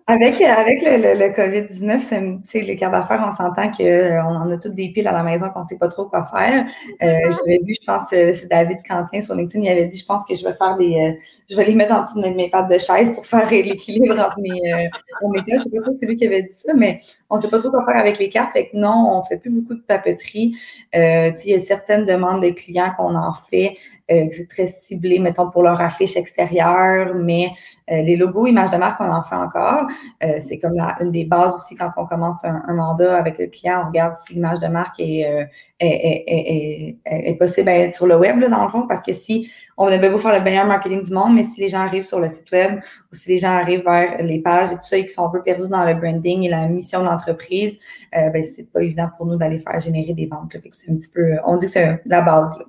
Avec, 0.09 0.41
avec 0.41 0.81
le, 0.81 1.13
le, 1.13 1.29
COVID-19, 1.31 2.65
les 2.65 2.75
cartes 2.75 2.93
d'affaires, 2.93 3.23
on 3.27 3.31
s'entend 3.31 3.69
qu'on 3.69 3.83
euh, 3.83 4.19
en 4.19 4.49
a 4.49 4.57
toutes 4.57 4.73
des 4.73 4.89
piles 4.89 5.07
à 5.07 5.11
la 5.11 5.21
maison 5.21 5.49
qu'on 5.49 5.59
ne 5.59 5.65
sait 5.65 5.77
pas 5.77 5.87
trop 5.87 6.05
quoi 6.05 6.25
faire. 6.25 6.65
Euh, 6.65 7.19
ah. 7.23 7.29
J'avais 7.29 7.59
vu, 7.63 7.75
je 7.79 7.85
pense, 7.85 8.11
euh, 8.13 8.33
c'est 8.33 8.47
David 8.47 8.79
Quentin 8.87 9.21
sur 9.21 9.35
LinkedIn, 9.35 9.65
il 9.65 9.69
avait 9.69 9.85
dit, 9.85 9.99
je 9.99 10.05
pense 10.05 10.25
que 10.25 10.35
je 10.35 10.43
vais 10.43 10.55
faire 10.55 10.77
des. 10.77 10.95
Euh, 10.95 11.11
je 11.47 11.55
vais 11.55 11.65
les 11.65 11.75
mettre 11.75 11.93
en 11.93 12.01
dessous 12.01 12.19
de 12.19 12.27
mes, 12.27 12.49
pattes 12.49 12.71
de 12.71 12.79
chaise 12.79 13.13
pour 13.13 13.23
faire 13.23 13.47
l'équilibre 13.51 14.19
entre 14.19 14.39
mes, 14.39 14.49
euh, 14.49 15.29
mes 15.31 15.43
Je 15.47 15.53
ne 15.53 15.59
sais 15.59 15.69
pas 15.69 15.91
si 15.91 15.99
c'est 15.99 16.07
lui 16.07 16.15
qui 16.15 16.25
avait 16.25 16.41
dit 16.41 16.53
ça, 16.53 16.73
mais 16.73 17.01
on 17.29 17.37
ne 17.37 17.41
sait 17.43 17.49
pas 17.49 17.59
trop 17.59 17.69
quoi 17.69 17.85
faire 17.85 17.97
avec 17.97 18.17
les 18.17 18.29
cartes. 18.29 18.53
Fait 18.53 18.69
que 18.69 18.77
non, 18.77 19.11
on 19.11 19.19
ne 19.19 19.23
fait 19.29 19.37
plus 19.37 19.51
beaucoup 19.51 19.75
de 19.75 19.83
papeterie. 19.83 20.55
il 20.91 21.33
y 21.45 21.53
a 21.53 21.59
certaines 21.59 22.05
demandes 22.05 22.41
de 22.41 22.49
clients 22.49 22.93
qu'on 22.97 23.15
en 23.15 23.33
fait 23.33 23.75
euh, 23.75 23.98
c'est 24.09 24.47
très 24.49 24.67
ciblé, 24.67 25.19
mettons, 25.19 25.49
pour 25.49 25.63
leur 25.63 25.79
affiche 25.81 26.15
extérieure, 26.15 27.13
mais 27.15 27.51
euh, 27.91 28.01
les 28.01 28.15
logos, 28.15 28.47
images 28.47 28.71
de 28.71 28.77
marque, 28.77 28.99
on 29.01 29.09
en 29.09 29.21
fait 29.21 29.35
encore. 29.35 29.87
Euh, 30.23 30.39
c'est 30.39 30.59
comme 30.59 30.73
la, 30.73 30.97
une 31.01 31.11
des 31.11 31.25
bases 31.25 31.55
aussi 31.55 31.75
quand 31.75 31.91
on 31.97 32.05
commence 32.05 32.43
un, 32.43 32.73
mandat 32.73 33.17
avec 33.17 33.37
le 33.37 33.47
client, 33.47 33.83
on 33.83 33.87
regarde 33.87 34.15
si 34.17 34.33
l'image 34.33 34.59
de 34.59 34.67
marque 34.67 34.99
est, 34.99 35.49
est, 35.79 36.23
est, 36.27 36.97
est, 37.05 37.33
possible 37.35 37.65
d'être 37.65 37.95
sur 37.95 38.07
le 38.07 38.17
web, 38.17 38.39
là, 38.39 38.49
dans 38.49 38.63
le 38.63 38.69
fond, 38.69 38.87
parce 38.87 39.01
que 39.01 39.13
si 39.13 39.49
on 39.77 39.87
avait 39.87 40.09
beau 40.09 40.17
faire 40.17 40.37
le 40.37 40.43
meilleur 40.43 40.65
marketing 40.65 41.03
du 41.03 41.13
monde, 41.13 41.35
mais 41.35 41.43
si 41.43 41.61
les 41.61 41.69
gens 41.69 41.79
arrivent 41.79 42.03
sur 42.03 42.19
le 42.19 42.27
site 42.27 42.51
web 42.51 42.79
ou 43.11 43.15
si 43.15 43.29
les 43.29 43.37
gens 43.37 43.51
arrivent 43.51 43.83
vers 43.83 44.21
les 44.21 44.39
pages 44.39 44.71
et 44.71 44.75
tout 44.75 44.83
ça 44.83 44.97
et 44.97 45.01
qu'ils 45.01 45.11
sont 45.11 45.25
un 45.25 45.29
peu 45.29 45.41
perdus 45.41 45.69
dans 45.69 45.85
le 45.85 45.93
branding 45.93 46.43
et 46.43 46.49
la 46.49 46.67
mission 46.67 46.99
de 46.99 47.05
l'entreprise, 47.05 47.79
euh, 48.17 48.29
ben, 48.29 48.43
c'est 48.43 48.71
pas 48.71 48.81
évident 48.81 49.09
pour 49.15 49.25
nous 49.25 49.37
d'aller 49.37 49.57
faire 49.57 49.79
générer 49.79 50.13
des 50.13 50.25
ventes. 50.25 50.55
c'est 50.71 50.91
un 50.91 50.95
petit 50.95 51.09
peu, 51.09 51.37
on 51.45 51.55
dit 51.55 51.65
que 51.65 51.71
c'est 51.71 52.01
la 52.05 52.21
base. 52.21 52.57
Là. 52.59 52.65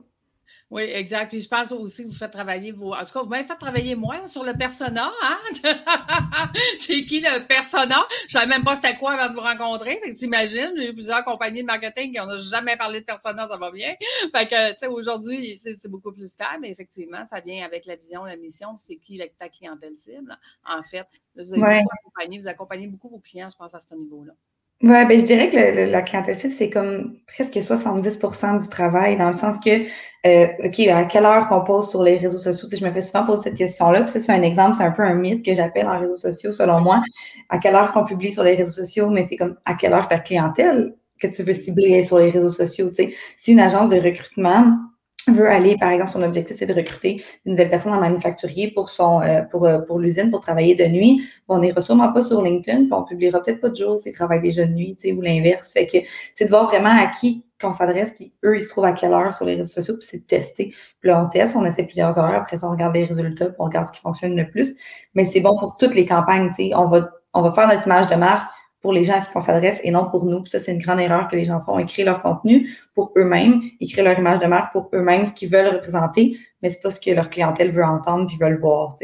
Oui, 0.70 0.82
exact. 0.82 1.30
Puis 1.30 1.40
je 1.40 1.48
pense 1.48 1.72
aussi 1.72 2.04
que 2.04 2.10
vous 2.10 2.16
faites 2.16 2.30
travailler 2.30 2.70
vos. 2.70 2.94
En 2.94 3.04
tout 3.04 3.12
cas, 3.12 3.22
vous 3.22 3.28
m'avez 3.28 3.44
fait 3.44 3.56
travailler 3.56 3.96
moins 3.96 4.26
sur 4.28 4.44
le 4.44 4.52
persona. 4.52 5.10
Hein? 5.22 5.38
c'est 6.78 7.04
qui 7.06 7.20
le 7.20 7.46
persona? 7.46 7.96
Je 8.28 8.36
ne 8.36 8.40
savais 8.40 8.46
même 8.46 8.64
pas 8.64 8.76
c'était 8.76 8.96
quoi 8.96 9.12
avant 9.12 9.32
de 9.32 9.34
vous 9.34 9.44
rencontrer. 9.44 10.00
Fait 10.02 10.10
que 10.10 10.18
t'imagines, 10.18 10.72
j'ai 10.76 10.90
eu 10.90 10.94
plusieurs 10.94 11.24
compagnies 11.24 11.62
de 11.62 11.66
marketing 11.66 12.12
qui 12.12 12.18
n'ont 12.18 12.36
jamais 12.36 12.76
parlé 12.76 13.00
de 13.00 13.04
persona, 13.04 13.48
ça 13.48 13.56
va 13.56 13.72
bien. 13.72 13.94
Fait 14.34 14.46
que, 14.48 14.72
tu 14.72 14.78
sais, 14.78 14.86
aujourd'hui, 14.86 15.58
c'est 15.58 15.88
beaucoup 15.88 16.12
plus 16.12 16.30
stable, 16.30 16.60
mais 16.60 16.70
effectivement, 16.70 17.24
ça 17.24 17.40
vient 17.40 17.64
avec 17.64 17.86
la 17.86 17.96
vision, 17.96 18.24
la 18.24 18.36
mission, 18.36 18.76
c'est 18.76 18.96
qui 18.96 19.20
ta 19.38 19.48
clientèle 19.48 19.96
cible. 19.96 20.36
En 20.64 20.82
fait, 20.82 21.06
vous 21.34 21.52
avez 21.54 21.80
beaucoup 21.82 21.94
accompagné, 22.00 22.38
vous 22.38 22.48
accompagnez 22.48 22.86
beaucoup 22.86 23.08
vos 23.08 23.18
clients, 23.18 23.48
je 23.50 23.56
pense, 23.56 23.74
à 23.74 23.80
ce 23.80 23.94
niveau-là. 23.94 24.34
Ouais, 24.82 25.04
ben 25.04 25.20
je 25.20 25.26
dirais 25.26 25.50
que 25.50 25.90
la 25.90 26.00
clientèle 26.00 26.34
cible, 26.34 26.54
c'est 26.54 26.70
comme 26.70 27.14
presque 27.26 27.60
70% 27.62 28.54
du 28.56 28.66
travail, 28.70 29.18
dans 29.18 29.26
le 29.26 29.34
sens 29.34 29.60
que, 29.62 29.84
euh, 30.26 30.46
OK, 30.64 30.78
à 30.88 31.04
quelle 31.04 31.26
heure 31.26 31.46
qu'on 31.48 31.60
pose 31.62 31.90
sur 31.90 32.02
les 32.02 32.16
réseaux 32.16 32.38
sociaux? 32.38 32.66
Tu 32.66 32.78
je 32.78 32.86
me 32.86 32.90
fais 32.90 33.02
souvent 33.02 33.26
poser 33.26 33.42
cette 33.42 33.58
question-là, 33.58 34.04
puis 34.04 34.18
c'est 34.18 34.32
un 34.32 34.40
exemple, 34.40 34.76
c'est 34.76 34.82
un 34.84 34.90
peu 34.90 35.02
un 35.02 35.12
mythe 35.14 35.44
que 35.44 35.52
j'appelle 35.52 35.86
en 35.86 35.98
réseaux 36.00 36.16
sociaux, 36.16 36.52
selon 36.52 36.80
moi. 36.80 37.02
À 37.50 37.58
quelle 37.58 37.74
heure 37.74 37.92
qu'on 37.92 38.06
publie 38.06 38.32
sur 38.32 38.42
les 38.42 38.54
réseaux 38.54 38.72
sociaux, 38.72 39.10
mais 39.10 39.24
c'est 39.26 39.36
comme 39.36 39.56
à 39.66 39.74
quelle 39.74 39.92
heure 39.92 40.08
ta 40.08 40.18
clientèle 40.18 40.94
que 41.20 41.26
tu 41.26 41.42
veux 41.42 41.52
cibler 41.52 42.02
sur 42.02 42.18
les 42.18 42.30
réseaux 42.30 42.48
sociaux, 42.48 42.88
tu 42.88 42.94
sais? 42.94 43.14
Si 43.36 43.52
une 43.52 43.60
agence 43.60 43.90
de 43.90 43.96
recrutement 44.00 44.78
veut 45.28 45.48
aller, 45.48 45.76
par 45.78 45.90
exemple, 45.90 46.12
son 46.12 46.22
objectif, 46.22 46.56
c'est 46.56 46.66
de 46.66 46.74
recruter 46.74 47.22
une 47.44 47.52
nouvelle 47.52 47.70
personne 47.70 47.92
en 47.92 48.00
manufacturier 48.00 48.70
pour 48.70 48.90
son 48.90 49.20
euh, 49.22 49.42
pour, 49.42 49.66
euh, 49.66 49.78
pour 49.78 49.98
l'usine, 49.98 50.30
pour 50.30 50.40
travailler 50.40 50.74
de 50.74 50.84
nuit. 50.84 51.22
On 51.48 51.58
n'ira 51.58 51.80
sûrement 51.80 52.12
pas 52.12 52.22
sur 52.22 52.42
LinkedIn, 52.42 52.84
puis 52.84 52.92
on 52.92 53.04
publiera 53.04 53.42
peut-être 53.42 53.60
pas 53.60 53.68
de 53.68 53.76
jour 53.76 53.98
s'ils 53.98 54.12
travaillent 54.12 54.40
déjà 54.40 54.64
de 54.64 54.72
nuit, 54.72 54.96
ou 55.16 55.20
l'inverse. 55.20 55.72
Fait 55.72 55.86
que 55.86 55.98
c'est 56.34 56.46
de 56.46 56.50
voir 56.50 56.66
vraiment 56.66 56.90
à 56.90 57.06
qui 57.06 57.44
qu'on 57.60 57.72
s'adresse, 57.72 58.12
puis 58.12 58.32
eux, 58.44 58.56
ils 58.56 58.62
se 58.62 58.70
trouvent 58.70 58.86
à 58.86 58.92
quelle 58.92 59.12
heure 59.12 59.34
sur 59.34 59.44
les 59.44 59.56
réseaux 59.56 59.68
sociaux, 59.68 59.94
puis 59.98 60.06
c'est 60.10 60.18
de 60.18 60.24
tester. 60.24 60.72
Puis 61.00 61.10
là, 61.10 61.22
on 61.22 61.28
teste, 61.28 61.54
on 61.56 61.64
essaie 61.66 61.84
plusieurs 61.84 62.18
heures, 62.18 62.34
après 62.34 62.56
ça, 62.56 62.66
on 62.66 62.70
regarde 62.70 62.94
les 62.94 63.04
résultats, 63.04 63.46
puis 63.46 63.56
on 63.58 63.64
regarde 63.64 63.86
ce 63.86 63.92
qui 63.92 64.00
fonctionne 64.00 64.34
le 64.34 64.48
plus. 64.48 64.76
Mais 65.14 65.24
c'est 65.24 65.40
bon 65.40 65.58
pour 65.58 65.76
toutes 65.76 65.94
les 65.94 66.06
campagnes, 66.06 66.48
tu 66.48 66.54
sais. 66.54 66.70
On 66.74 66.86
va, 66.86 67.10
on 67.34 67.42
va 67.42 67.52
faire 67.52 67.68
notre 67.68 67.86
image 67.86 68.08
de 68.08 68.14
marque, 68.14 68.50
pour 68.80 68.92
les 68.92 69.04
gens 69.04 69.14
à 69.14 69.20
qui 69.20 69.28
on 69.34 69.40
s'adresse 69.40 69.80
et 69.84 69.90
non 69.90 70.08
pour 70.10 70.24
nous. 70.24 70.44
Ça, 70.46 70.58
c'est 70.58 70.72
une 70.72 70.78
grande 70.80 71.00
erreur 71.00 71.28
que 71.28 71.36
les 71.36 71.44
gens 71.44 71.60
font. 71.60 71.78
Ils 71.78 72.04
leur 72.04 72.22
contenu 72.22 72.68
pour 72.94 73.12
eux-mêmes, 73.16 73.60
ils 73.78 73.92
créent 73.92 74.02
leur 74.02 74.18
image 74.18 74.40
de 74.40 74.46
marque 74.46 74.72
pour 74.72 74.88
eux-mêmes, 74.94 75.26
ce 75.26 75.32
qu'ils 75.32 75.50
veulent 75.50 75.74
représenter, 75.74 76.36
mais 76.62 76.70
c'est 76.70 76.80
pas 76.80 76.90
ce 76.90 77.00
que 77.00 77.10
leur 77.10 77.28
clientèle 77.30 77.70
veut 77.70 77.84
entendre 77.84 78.26
puis 78.26 78.36
veulent 78.38 78.58
voir. 78.58 78.96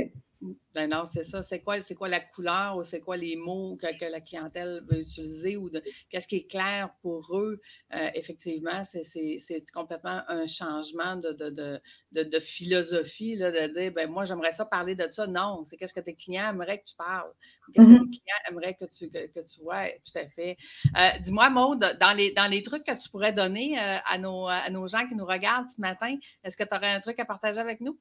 Ben 0.76 0.90
non, 0.90 1.06
c'est 1.06 1.24
ça. 1.24 1.42
C'est 1.42 1.60
quoi, 1.60 1.80
c'est 1.80 1.94
quoi 1.94 2.06
la 2.06 2.20
couleur 2.20 2.76
ou 2.76 2.84
c'est 2.84 3.00
quoi 3.00 3.16
les 3.16 3.34
mots 3.34 3.78
que, 3.80 3.86
la 4.10 4.20
clientèle 4.20 4.84
veut 4.90 5.00
utiliser 5.00 5.56
ou 5.56 5.70
qu'est-ce 6.10 6.28
qui 6.28 6.36
est 6.36 6.50
clair 6.50 6.90
pour 7.00 7.34
eux? 7.34 7.62
Euh, 7.94 8.10
effectivement, 8.14 8.84
c'est 8.84 9.64
complètement 9.72 10.20
un 10.28 10.46
changement 10.46 11.16
de, 11.16 11.32
de, 11.32 12.40
philosophie, 12.40 13.36
là, 13.36 13.50
de 13.50 13.72
dire, 13.72 13.90
ben 13.94 14.10
moi, 14.10 14.26
j'aimerais 14.26 14.52
ça 14.52 14.66
parler 14.66 14.94
de 14.94 15.08
ça. 15.10 15.26
Non, 15.26 15.64
c'est 15.64 15.78
qu'est-ce 15.78 15.94
que 15.94 16.00
tes 16.00 16.14
clients 16.14 16.50
aimeraient 16.50 16.80
que 16.80 16.88
tu 16.90 16.94
parles? 16.94 17.32
Qu'est-ce 17.72 17.86
que 17.86 17.92
mm-hmm. 17.92 18.10
tes 18.10 18.18
clients 18.18 18.50
aimeraient 18.50 18.74
que 18.74 18.84
tu, 18.84 19.08
que, 19.08 19.40
tu 19.40 19.60
vois? 19.62 19.86
Tout 19.88 20.18
à 20.18 20.28
fait. 20.28 20.58
Euh, 20.94 21.18
dis-moi, 21.20 21.48
Maud, 21.48 21.78
dans 21.98 22.14
les, 22.14 22.32
dans 22.32 22.50
les 22.50 22.62
trucs 22.62 22.84
que 22.84 23.02
tu 23.02 23.08
pourrais 23.08 23.32
donner 23.32 23.78
euh, 23.78 23.96
à, 24.04 24.18
nos, 24.18 24.46
à 24.46 24.68
nos 24.68 24.86
gens 24.88 25.08
qui 25.08 25.14
nous 25.14 25.24
regardent 25.24 25.70
ce 25.70 25.80
matin, 25.80 26.18
est-ce 26.44 26.54
que 26.58 26.64
tu 26.64 26.76
aurais 26.76 26.92
un 26.92 27.00
truc 27.00 27.18
à 27.18 27.24
partager 27.24 27.60
avec 27.60 27.80
nous? 27.80 27.98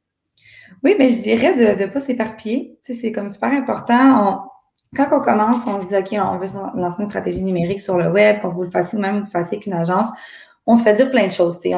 Oui, 0.84 0.96
mais 0.98 1.10
je 1.10 1.22
dirais 1.22 1.56
de 1.56 1.82
ne 1.82 1.88
pas 1.88 2.00
s'éparpiller. 2.00 2.78
Tu 2.84 2.94
sais, 2.94 3.00
c'est 3.00 3.12
comme 3.12 3.30
super 3.30 3.52
important. 3.52 4.46
quand 4.96 5.08
on 5.12 5.20
commence, 5.22 5.66
on 5.68 5.82
se 5.82 5.88
dit, 5.88 5.96
OK, 5.96 6.14
on 6.14 6.38
veut 6.38 6.48
lancer 6.76 7.04
une 7.04 7.10
stratégie 7.10 7.44
numérique 7.44 7.82
sur 7.82 7.98
le 7.98 8.10
web, 8.10 8.42
qu'on 8.42 8.50
vous 8.50 8.64
le 8.64 8.72
fasse 8.72 8.94
ou 8.94 9.00
même 9.00 9.16
vous 9.16 9.26
le 9.26 9.30
fassiez 9.30 9.58
avec 9.58 9.68
une 9.68 9.74
agence. 9.74 10.08
On 10.68 10.76
se 10.76 10.84
fait 10.84 10.94
dire 10.94 11.12
plein 11.12 11.28
de 11.28 11.32
choses. 11.32 11.60
Tu 11.60 11.70
sais, 11.70 11.76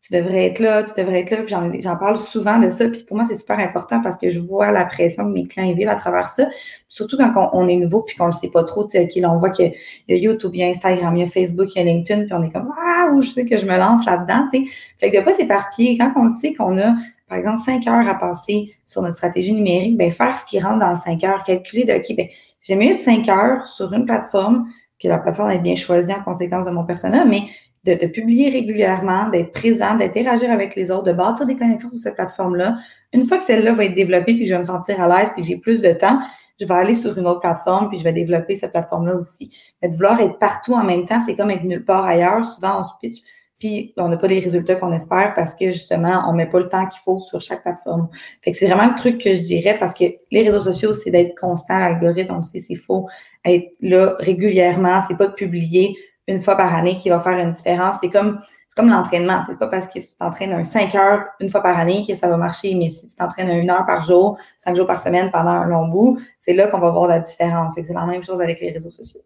tu 0.00 0.14
devrais 0.14 0.46
être 0.46 0.60
là, 0.60 0.82
tu 0.82 0.92
devrais 0.96 1.20
être 1.20 1.30
là. 1.30 1.38
Puis 1.42 1.82
j'en 1.82 1.96
parle 1.96 2.16
souvent 2.16 2.58
de 2.58 2.70
ça. 2.70 2.88
Puis 2.88 3.02
pour 3.04 3.18
moi, 3.18 3.26
c'est 3.28 3.36
super 3.36 3.58
important 3.58 4.00
parce 4.02 4.16
que 4.16 4.30
je 4.30 4.40
vois 4.40 4.72
la 4.72 4.86
pression 4.86 5.24
que 5.24 5.32
mes 5.32 5.46
clients 5.46 5.74
vivent 5.74 5.90
à 5.90 5.94
travers 5.94 6.28
ça. 6.28 6.48
Surtout 6.88 7.18
quand 7.18 7.50
on, 7.52 7.68
est 7.68 7.76
nouveau 7.76 8.02
puis 8.02 8.16
qu'on 8.16 8.26
ne 8.26 8.30
le 8.30 8.36
sait 8.36 8.48
pas 8.48 8.64
trop. 8.64 8.84
Tu 8.84 8.92
sais, 8.92 9.26
on 9.26 9.38
voit 9.38 9.50
qu'il 9.50 9.72
y 10.08 10.14
a 10.14 10.16
YouTube, 10.16 10.52
il 10.54 10.60
y 10.60 10.64
a 10.64 10.68
Instagram, 10.68 11.16
il 11.16 11.20
y 11.20 11.22
a 11.22 11.26
Facebook, 11.26 11.68
il 11.74 11.78
y 11.78 11.82
a 11.82 11.84
LinkedIn. 11.84 12.24
Puis 12.24 12.32
on 12.32 12.42
est 12.42 12.50
comme, 12.50 12.70
ah, 12.78 13.10
où 13.12 13.20
je 13.20 13.28
sais 13.28 13.44
que 13.44 13.58
je 13.58 13.66
me 13.66 13.76
lance 13.76 14.06
là-dedans. 14.06 14.48
Tu 14.50 14.64
sais. 14.64 14.72
Fait 14.98 15.10
que 15.10 15.18
de 15.18 15.22
pas 15.22 15.34
s'éparpiller. 15.34 15.98
Quand 15.98 16.12
on 16.16 16.24
le 16.24 16.30
sait 16.30 16.54
qu'on 16.54 16.78
a 16.78 16.94
par 17.30 17.38
exemple, 17.38 17.60
cinq 17.60 17.86
heures 17.86 18.08
à 18.08 18.16
passer 18.16 18.74
sur 18.84 19.02
notre 19.02 19.14
stratégie 19.14 19.52
numérique, 19.52 19.96
ben 19.96 20.10
faire 20.10 20.36
ce 20.36 20.44
qui 20.44 20.58
rentre 20.58 20.80
dans 20.80 20.96
cinq 20.96 21.22
heures, 21.22 21.44
calculer 21.44 21.84
de, 21.84 21.92
OK, 21.92 22.16
ben, 22.16 22.26
j'ai 22.60 22.74
mieux 22.74 22.96
de 22.96 23.00
cinq 23.00 23.28
heures 23.28 23.68
sur 23.68 23.92
une 23.92 24.04
plateforme, 24.04 24.66
que 25.00 25.06
la 25.06 25.18
plateforme 25.18 25.50
est 25.50 25.60
bien 25.60 25.76
choisie 25.76 26.12
en 26.12 26.24
conséquence 26.24 26.66
de 26.66 26.72
mon 26.72 26.84
personnel, 26.84 27.28
mais 27.28 27.42
de, 27.84 27.94
de 27.94 28.08
publier 28.08 28.50
régulièrement, 28.50 29.28
d'être 29.28 29.52
présent, 29.52 29.94
d'interagir 29.94 30.50
avec 30.50 30.74
les 30.74 30.90
autres, 30.90 31.04
de 31.04 31.12
bâtir 31.12 31.46
des 31.46 31.56
connexions 31.56 31.88
sur 31.88 31.98
cette 31.98 32.16
plateforme-là. 32.16 32.78
Une 33.12 33.22
fois 33.22 33.38
que 33.38 33.44
celle-là 33.44 33.74
va 33.74 33.84
être 33.84 33.94
développée, 33.94 34.34
puis 34.34 34.48
je 34.48 34.52
vais 34.52 34.58
me 34.58 34.64
sentir 34.64 35.00
à 35.00 35.06
l'aise, 35.06 35.30
puis 35.32 35.44
j'ai 35.44 35.56
plus 35.56 35.80
de 35.80 35.92
temps, 35.92 36.18
je 36.60 36.66
vais 36.66 36.74
aller 36.74 36.94
sur 36.94 37.16
une 37.16 37.28
autre 37.28 37.40
plateforme, 37.40 37.88
puis 37.88 37.98
je 37.98 38.04
vais 38.04 38.12
développer 38.12 38.56
cette 38.56 38.72
plateforme-là 38.72 39.14
aussi. 39.14 39.56
Mais 39.80 39.88
de 39.88 39.94
vouloir 39.94 40.20
être 40.20 40.38
partout 40.40 40.74
en 40.74 40.82
même 40.82 41.04
temps, 41.04 41.20
c'est 41.24 41.36
comme 41.36 41.50
être 41.50 41.62
nulle 41.62 41.84
part 41.84 42.04
ailleurs. 42.04 42.44
Souvent, 42.44 42.80
on 42.80 42.84
se 42.84 42.90
pitch, 43.00 43.22
puis 43.60 43.92
on 43.98 44.08
n'a 44.08 44.16
pas 44.16 44.26
les 44.26 44.40
résultats 44.40 44.74
qu'on 44.76 44.90
espère 44.90 45.34
parce 45.36 45.54
que 45.54 45.70
justement, 45.70 46.24
on 46.26 46.32
met 46.32 46.46
pas 46.46 46.58
le 46.58 46.68
temps 46.68 46.86
qu'il 46.86 47.00
faut 47.02 47.20
sur 47.20 47.40
chaque 47.40 47.62
plateforme. 47.62 48.08
C'est 48.42 48.66
vraiment 48.66 48.88
le 48.88 48.94
truc 48.94 49.18
que 49.18 49.34
je 49.34 49.40
dirais 49.40 49.76
parce 49.78 49.92
que 49.92 50.04
les 50.30 50.42
réseaux 50.42 50.60
sociaux, 50.60 50.94
c'est 50.94 51.10
d'être 51.10 51.38
constant, 51.38 51.78
l'algorithme, 51.78 52.34
on 52.34 52.42
c'est 52.42 52.74
faux. 52.74 53.06
Être 53.44 53.70
là 53.82 54.16
régulièrement, 54.18 55.02
c'est 55.06 55.16
pas 55.16 55.26
de 55.26 55.34
publier 55.34 55.94
une 56.26 56.40
fois 56.40 56.56
par 56.56 56.74
année 56.74 56.96
qui 56.96 57.10
va 57.10 57.20
faire 57.20 57.38
une 57.38 57.50
différence. 57.52 57.96
C'est 58.00 58.08
comme 58.08 58.40
c'est 58.70 58.80
comme 58.80 58.88
l'entraînement. 58.88 59.42
C'est 59.46 59.58
pas 59.58 59.66
parce 59.66 59.88
que 59.88 59.98
tu 59.98 60.16
t'entraînes 60.18 60.52
un 60.52 60.64
5 60.64 60.94
heures 60.94 61.24
une 61.40 61.48
fois 61.48 61.60
par 61.60 61.76
année 61.76 62.04
que 62.06 62.14
ça 62.14 62.28
va 62.28 62.36
marcher, 62.36 62.74
mais 62.74 62.88
si 62.88 63.08
tu 63.08 63.16
t'entraînes 63.16 63.50
une 63.50 63.68
heure 63.68 63.84
par 63.84 64.04
jour, 64.04 64.38
cinq 64.58 64.76
jours 64.76 64.86
par 64.86 65.02
semaine 65.02 65.30
pendant 65.30 65.50
un 65.50 65.66
long 65.66 65.88
bout, 65.88 66.18
c'est 66.38 66.54
là 66.54 66.68
qu'on 66.68 66.78
va 66.78 66.90
voir 66.90 67.08
la 67.08 67.18
différence. 67.18 67.74
C'est 67.74 67.92
la 67.92 68.06
même 68.06 68.22
chose 68.22 68.40
avec 68.40 68.60
les 68.60 68.70
réseaux 68.70 68.90
sociaux. 68.90 69.22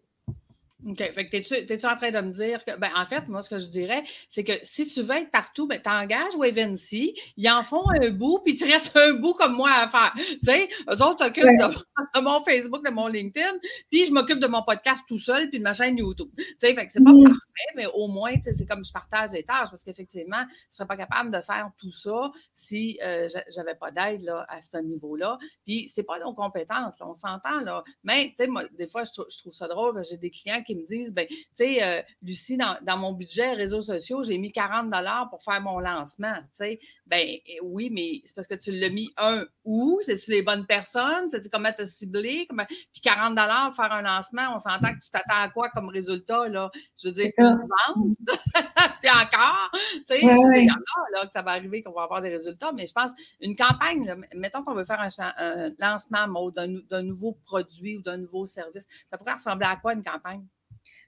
OK. 0.87 0.97
Fait 0.97 1.27
que 1.27 1.65
t'es-tu, 1.65 1.85
en 1.87 1.95
train 1.95 2.11
de 2.11 2.21
me 2.21 2.31
dire 2.31 2.63
que, 2.63 2.77
ben, 2.77 2.91
en 2.95 3.05
fait, 3.05 3.27
moi, 3.27 3.41
ce 3.41 3.49
que 3.49 3.57
je 3.57 3.67
dirais, 3.67 4.03
c'est 4.29 4.43
que 4.43 4.53
si 4.63 4.87
tu 4.87 5.01
veux 5.01 5.15
être 5.15 5.31
partout, 5.31 5.67
ben, 5.67 5.81
t'engages 5.81 6.35
Wavency, 6.35 7.19
ils 7.37 7.49
en 7.49 7.63
font 7.63 7.89
un 7.89 8.11
bout, 8.11 8.39
puis 8.45 8.55
tu 8.55 8.65
restes 8.65 8.95
un 8.95 9.13
bout 9.13 9.33
comme 9.33 9.55
moi 9.55 9.71
à 9.71 9.87
faire. 9.87 10.13
Tu 10.15 10.37
sais, 10.43 10.69
eux 10.87 11.01
autres 11.01 11.25
s'occupent 11.25 11.45
de, 11.45 12.21
mon 12.21 12.39
Facebook, 12.41 12.85
de 12.85 12.91
mon 12.91 13.07
LinkedIn, 13.07 13.57
puis 13.89 14.05
je 14.05 14.11
m'occupe 14.11 14.39
de 14.39 14.47
mon 14.47 14.61
podcast 14.61 15.03
tout 15.07 15.17
seul, 15.17 15.49
puis 15.49 15.57
de 15.57 15.63
ma 15.63 15.73
chaîne 15.73 15.97
YouTube. 15.97 16.29
Tu 16.37 16.45
sais, 16.59 16.73
fait 16.75 16.85
que 16.85 16.91
c'est 16.91 17.03
pas 17.03 17.13
mm. 17.13 17.23
parfait, 17.23 17.73
mais 17.75 17.87
au 17.87 18.07
moins, 18.07 18.33
tu 18.35 18.43
sais, 18.43 18.53
c'est 18.53 18.67
comme 18.67 18.85
je 18.85 18.91
partage 18.91 19.31
les 19.31 19.43
tâches, 19.43 19.69
parce 19.69 19.83
qu'effectivement, 19.83 20.43
je 20.49 20.75
serais 20.77 20.87
pas 20.87 20.97
capable 20.97 21.31
de 21.31 21.41
faire 21.41 21.71
tout 21.79 21.91
ça 21.91 22.31
si 22.53 22.99
euh, 23.03 23.27
j'avais 23.49 23.75
pas 23.75 23.89
d'aide, 23.89 24.21
là, 24.21 24.45
à 24.49 24.61
ce 24.61 24.77
niveau-là. 24.77 25.39
Puis 25.65 25.89
c'est 25.89 26.03
pas 26.03 26.19
nos 26.19 26.35
compétences, 26.35 26.95
on 27.01 27.15
s'entend, 27.15 27.61
là. 27.61 27.83
Mais, 28.03 28.27
tu 28.27 28.33
sais, 28.35 28.47
moi, 28.47 28.65
des 28.77 28.87
fois, 28.87 29.03
je, 29.03 29.09
je 29.29 29.37
trouve 29.39 29.53
ça 29.53 29.67
drôle, 29.67 30.03
j'ai 30.07 30.17
des 30.17 30.29
clients 30.29 30.61
qui 30.61 30.74
me 30.75 30.85
disent, 30.85 31.13
ben, 31.13 31.25
tu 31.27 31.37
sais, 31.53 31.83
euh, 31.83 32.01
Lucie, 32.21 32.57
dans, 32.57 32.97
mon 32.97 33.13
budget 33.13 33.53
réseaux 33.53 33.81
sociaux, 33.81 34.23
j'ai 34.23 34.37
mis 34.37 34.51
40 34.51 34.93
pour 35.29 35.43
faire 35.43 35.61
mon 35.61 35.79
lancement. 35.79 36.35
Tu 36.37 36.47
sais, 36.51 36.79
ben 37.05 37.19
eh, 37.21 37.59
oui, 37.61 37.89
mais 37.91 38.21
c'est 38.25 38.35
parce 38.35 38.47
que 38.47 38.55
tu 38.55 38.71
l'as 38.71 38.89
mis 38.89 39.11
un 39.17 39.45
où? 39.63 39.99
C'est-tu 40.01 40.31
les 40.31 40.43
bonnes 40.43 40.65
personnes? 40.65 41.29
C'est-tu 41.29 41.49
comment 41.49 41.71
te 41.71 41.85
cibler? 41.85 42.47
Puis 42.47 43.01
40 43.01 43.35
pour 43.35 43.75
faire 43.75 43.91
un 43.91 44.01
lancement, 44.01 44.55
on 44.55 44.59
s'entend 44.59 44.93
que 44.93 45.03
tu 45.03 45.09
t'attends 45.09 45.41
à 45.41 45.49
quoi 45.49 45.69
comme 45.69 45.89
résultat, 45.89 46.47
là? 46.47 46.71
Je 47.01 47.07
veux 47.07 47.13
dire, 47.13 47.31
une 47.37 47.45
vente, 47.45 48.17
puis 49.01 49.09
encore, 49.09 49.71
tu 49.73 50.01
sais, 50.07 50.25
ouais, 50.25 50.67
là, 51.13 51.25
que 51.25 51.31
ça 51.31 51.41
va 51.41 51.51
arriver, 51.51 51.83
qu'on 51.83 51.91
va 51.91 52.03
avoir 52.03 52.21
des 52.21 52.29
résultats, 52.29 52.71
mais 52.71 52.85
je 52.85 52.93
pense, 52.93 53.11
une 53.39 53.55
campagne, 53.55 54.15
mettons 54.35 54.63
qu'on 54.63 54.73
veut 54.73 54.85
faire 54.85 55.01
un, 55.01 55.71
lancement 55.79 56.51
d'un 56.51 57.03
nouveau 57.03 57.33
produit 57.45 57.97
ou 57.97 58.01
d'un 58.01 58.17
nouveau 58.17 58.45
service, 58.45 58.85
ça 59.09 59.17
pourrait 59.17 59.33
ressembler 59.33 59.65
à 59.65 59.75
quoi 59.75 59.93
une 59.93 60.03
campagne? 60.03 60.45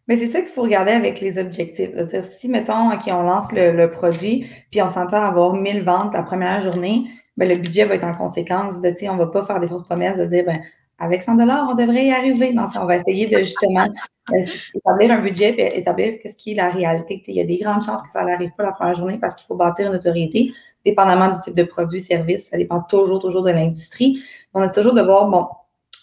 Mais 0.07 0.15
c'est 0.15 0.27
ça 0.27 0.41
qu'il 0.41 0.49
faut 0.49 0.61
regarder 0.61 0.91
avec 0.91 1.19
les 1.19 1.37
objectifs. 1.37 1.89
C'est-à-dire, 1.93 2.23
si, 2.23 2.47
mettons, 2.47 2.89
on 3.07 3.23
lance 3.23 3.51
le, 3.51 3.87
produit, 3.87 4.47
puis 4.71 4.81
on 4.81 4.89
s'entend 4.89 5.21
avoir 5.21 5.53
1000 5.53 5.83
ventes 5.83 6.13
la 6.13 6.23
première 6.23 6.61
journée, 6.61 7.05
ben, 7.35 7.49
le 7.49 7.55
budget 7.55 7.85
va 7.85 7.95
être 7.95 8.05
en 8.05 8.15
conséquence 8.15 8.81
de, 8.81 8.89
tu 8.89 8.97
sais, 8.97 9.09
on 9.09 9.17
va 9.17 9.27
pas 9.27 9.43
faire 9.43 9.59
des 9.59 9.67
fausses 9.67 9.83
promesses 9.83 10.17
de 10.17 10.25
dire, 10.25 10.45
ben, 10.45 10.61
avec 10.99 11.21
100 11.21 11.35
dollars, 11.35 11.67
on 11.69 11.75
devrait 11.75 12.05
y 12.05 12.11
arriver. 12.11 12.53
Non, 12.53 12.65
on 12.79 12.85
va 12.85 12.95
essayer 12.95 13.27
de 13.27 13.37
justement 13.39 13.87
euh, 14.33 14.45
établir 14.73 15.11
un 15.11 15.19
budget 15.19 15.51
et 15.51 15.77
établir 15.77 16.19
qu'est-ce 16.21 16.35
qui 16.35 16.53
est 16.53 16.55
la 16.55 16.69
réalité. 16.69 17.21
il 17.27 17.35
y 17.35 17.41
a 17.41 17.45
des 17.45 17.57
grandes 17.57 17.83
chances 17.83 18.01
que 18.01 18.09
ça 18.09 18.23
n'arrive 18.23 18.51
pas 18.57 18.63
la 18.63 18.71
première 18.71 18.95
journée 18.95 19.19
parce 19.19 19.35
qu'il 19.35 19.45
faut 19.45 19.55
bâtir 19.55 19.89
une 19.89 19.95
autorité, 19.95 20.53
dépendamment 20.85 21.29
du 21.29 21.39
type 21.39 21.53
de 21.53 21.63
produit, 21.63 22.01
service. 22.01 22.49
Ça 22.49 22.57
dépend 22.57 22.81
toujours, 22.81 23.19
toujours 23.19 23.43
de 23.43 23.51
l'industrie. 23.51 24.23
On 24.53 24.61
a 24.61 24.69
toujours 24.69 24.93
de 24.93 25.01
voir, 25.01 25.27
bon, 25.29 25.47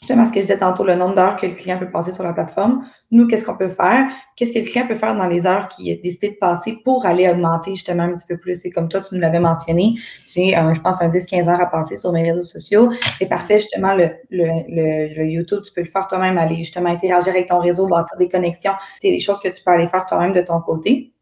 justement 0.05 0.27
ce 0.27 0.33
que 0.33 0.41
je 0.41 0.45
disais 0.45 0.59
tantôt, 0.59 0.85
le 0.85 0.97
nombre 0.97 1.15
d'heures 1.15 1.37
que 1.37 1.47
le 1.47 1.55
client 1.55 1.79
peut 1.79 1.91
passer 1.91 2.13
sur 2.13 2.25
la 2.25 2.35
plateforme. 2.35 2.85
Nous, 3.11 3.27
qu'est-ce 3.27 3.43
qu'on 3.43 3.57
peut 3.57 3.71
faire? 3.71 4.07
Qu'est-ce 4.37 4.53
que 4.53 4.59
le 4.59 4.67
client 4.67 4.87
peut 4.87 4.95
faire 4.95 5.17
dans 5.17 5.27
les 5.27 5.47
heures 5.47 5.67
qu'il 5.69 5.91
a 5.91 5.97
décidé 5.97 6.31
de 6.31 6.35
passer 6.35 6.77
pour 6.85 7.07
aller 7.07 7.27
augmenter 7.31 7.75
justement 7.75 8.03
un 8.03 8.13
petit 8.15 8.27
peu 8.29 8.37
plus? 8.37 8.67
Et 8.67 8.71
comme 8.71 8.91
toi, 8.91 9.01
tu 9.01 9.15
nous 9.15 9.21
l'avais 9.21 9.41
mentionné, 9.41 9.95
j'ai, 10.27 10.51
je 10.51 10.81
pense, 10.81 11.01
un 11.01 11.09
10-15 11.09 11.49
heures 11.49 11.61
à 11.61 11.71
passer 11.71 11.97
sur 11.97 12.13
mes 12.13 12.23
réseaux 12.23 12.43
sociaux. 12.43 12.93
C'est 13.19 13.29
parfait, 13.29 13.61
justement, 13.61 13.95
le, 13.95 14.11
le, 14.31 15.17
le, 15.17 15.25
YouTube, 15.25 15.63
tu 15.65 15.73
peux 15.73 15.81
le 15.81 15.87
faire 15.87 16.07
toi-même, 16.07 16.37
aller 16.37 16.57
justement 16.57 16.91
interagir 16.91 17.33
avec 17.33 17.49
ton 17.49 17.61
réseau, 17.61 17.87
bâtir 17.87 18.19
des 18.19 18.29
connexions. 18.29 18.73
C'est 19.01 19.11
des 19.11 19.21
choses 19.21 19.41
que 19.41 19.49
tu 19.49 19.63
peux 19.65 19.71
aller 19.71 19.87
faire 19.87 20.05
toi-même 20.05 20.35
de 20.35 20.43
ton 20.43 20.61
côté. 20.61 21.14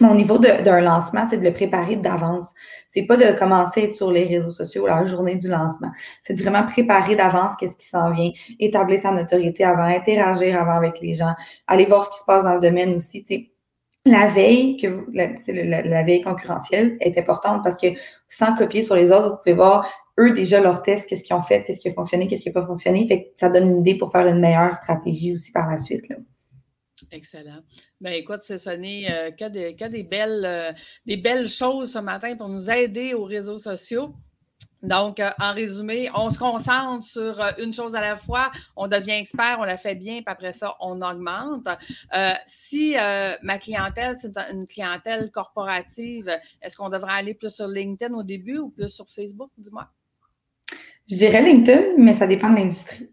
Mon 0.00 0.14
niveau 0.14 0.38
d'un 0.38 0.80
lancement, 0.80 1.26
c'est 1.28 1.38
de 1.38 1.44
le 1.44 1.52
préparer 1.52 1.96
d'avance. 1.96 2.52
C'est 2.86 3.02
pas 3.02 3.16
de 3.16 3.36
commencer 3.36 3.92
sur 3.92 4.10
les 4.10 4.24
réseaux 4.24 4.50
sociaux 4.50 4.86
la 4.86 5.04
journée 5.06 5.34
du 5.34 5.48
lancement. 5.48 5.90
C'est 6.22 6.34
de 6.34 6.42
vraiment 6.42 6.64
préparer 6.66 7.16
d'avance 7.16 7.54
qu'est-ce 7.56 7.76
qui 7.76 7.86
s'en 7.86 8.10
vient, 8.12 8.30
établir 8.60 9.00
sa 9.00 9.10
notoriété 9.10 9.64
avant, 9.64 9.82
interagir 9.82 10.60
avant 10.60 10.76
avec 10.76 11.00
les 11.00 11.14
gens, 11.14 11.34
aller 11.66 11.84
voir 11.84 12.04
ce 12.04 12.10
qui 12.10 12.18
se 12.18 12.24
passe 12.24 12.44
dans 12.44 12.54
le 12.54 12.60
domaine 12.60 12.94
aussi. 12.94 13.24
la 14.04 14.26
veille, 14.28 14.76
que 14.76 15.06
la, 15.12 16.02
veille 16.02 16.22
concurrentielle 16.22 16.96
est 17.00 17.18
importante 17.18 17.62
parce 17.64 17.76
que 17.76 17.88
sans 18.28 18.54
copier 18.54 18.82
sur 18.82 18.94
les 18.94 19.10
autres, 19.10 19.30
vous 19.30 19.36
pouvez 19.36 19.54
voir 19.54 19.88
eux 20.18 20.32
déjà 20.32 20.60
leurs 20.60 20.82
tests, 20.82 21.08
qu'est-ce 21.08 21.24
qu'ils 21.24 21.36
ont 21.36 21.42
fait, 21.42 21.62
qu'est-ce 21.62 21.80
qui 21.80 21.88
a 21.88 21.92
fonctionné, 21.92 22.26
qu'est-ce 22.26 22.42
qui 22.42 22.48
n'a 22.48 22.60
pas 22.60 22.66
fonctionné. 22.66 23.06
Fait 23.06 23.32
ça 23.34 23.48
donne 23.48 23.68
une 23.68 23.80
idée 23.80 23.96
pour 23.96 24.10
faire 24.10 24.26
une 24.26 24.40
meilleure 24.40 24.74
stratégie 24.74 25.32
aussi 25.32 25.52
par 25.52 25.68
la 25.70 25.78
suite. 25.78 26.08
Là. 26.08 26.16
Excellent. 27.10 27.62
Ben 28.00 28.12
écoute, 28.12 28.40
c'est 28.42 28.58
sonné 28.58 29.10
euh, 29.10 29.30
que, 29.30 29.48
des, 29.48 29.76
euh, 30.12 30.72
des 31.06 31.16
belles 31.16 31.48
choses 31.48 31.92
ce 31.92 31.98
matin 31.98 32.36
pour 32.36 32.48
nous 32.48 32.70
aider 32.70 33.14
aux 33.14 33.24
réseaux 33.24 33.58
sociaux. 33.58 34.14
Donc, 34.82 35.18
euh, 35.18 35.30
en 35.40 35.54
résumé, 35.54 36.08
on 36.14 36.30
se 36.30 36.38
concentre 36.38 37.04
sur 37.04 37.40
une 37.58 37.72
chose 37.72 37.96
à 37.96 38.00
la 38.00 38.16
fois, 38.16 38.52
on 38.76 38.86
devient 38.86 39.12
expert, 39.12 39.56
on 39.58 39.64
la 39.64 39.76
fait 39.76 39.96
bien, 39.96 40.16
puis 40.16 40.24
après 40.26 40.52
ça, 40.52 40.76
on 40.80 41.00
augmente. 41.02 41.66
si 42.46 42.94
ma 43.42 43.58
clientèle, 43.58 44.14
c'est 44.20 44.36
une 44.52 44.66
clientèle 44.66 45.30
corporative, 45.32 46.28
est-ce 46.62 46.76
qu'on 46.76 46.90
devrait 46.90 47.14
aller 47.14 47.34
plus 47.34 47.50
sur 47.50 47.66
LinkedIn 47.66 48.14
au 48.14 48.22
début 48.22 48.58
ou 48.58 48.68
plus 48.68 48.88
sur 48.88 49.08
Facebook? 49.08 49.50
Dis-moi? 49.56 49.88
Je 51.10 51.16
dirais 51.16 51.42
LinkedIn, 51.42 51.96
mais 51.96 52.14
ça 52.14 52.26
dépend 52.26 52.50
de 52.50 52.56
l'industrie. 52.56 53.10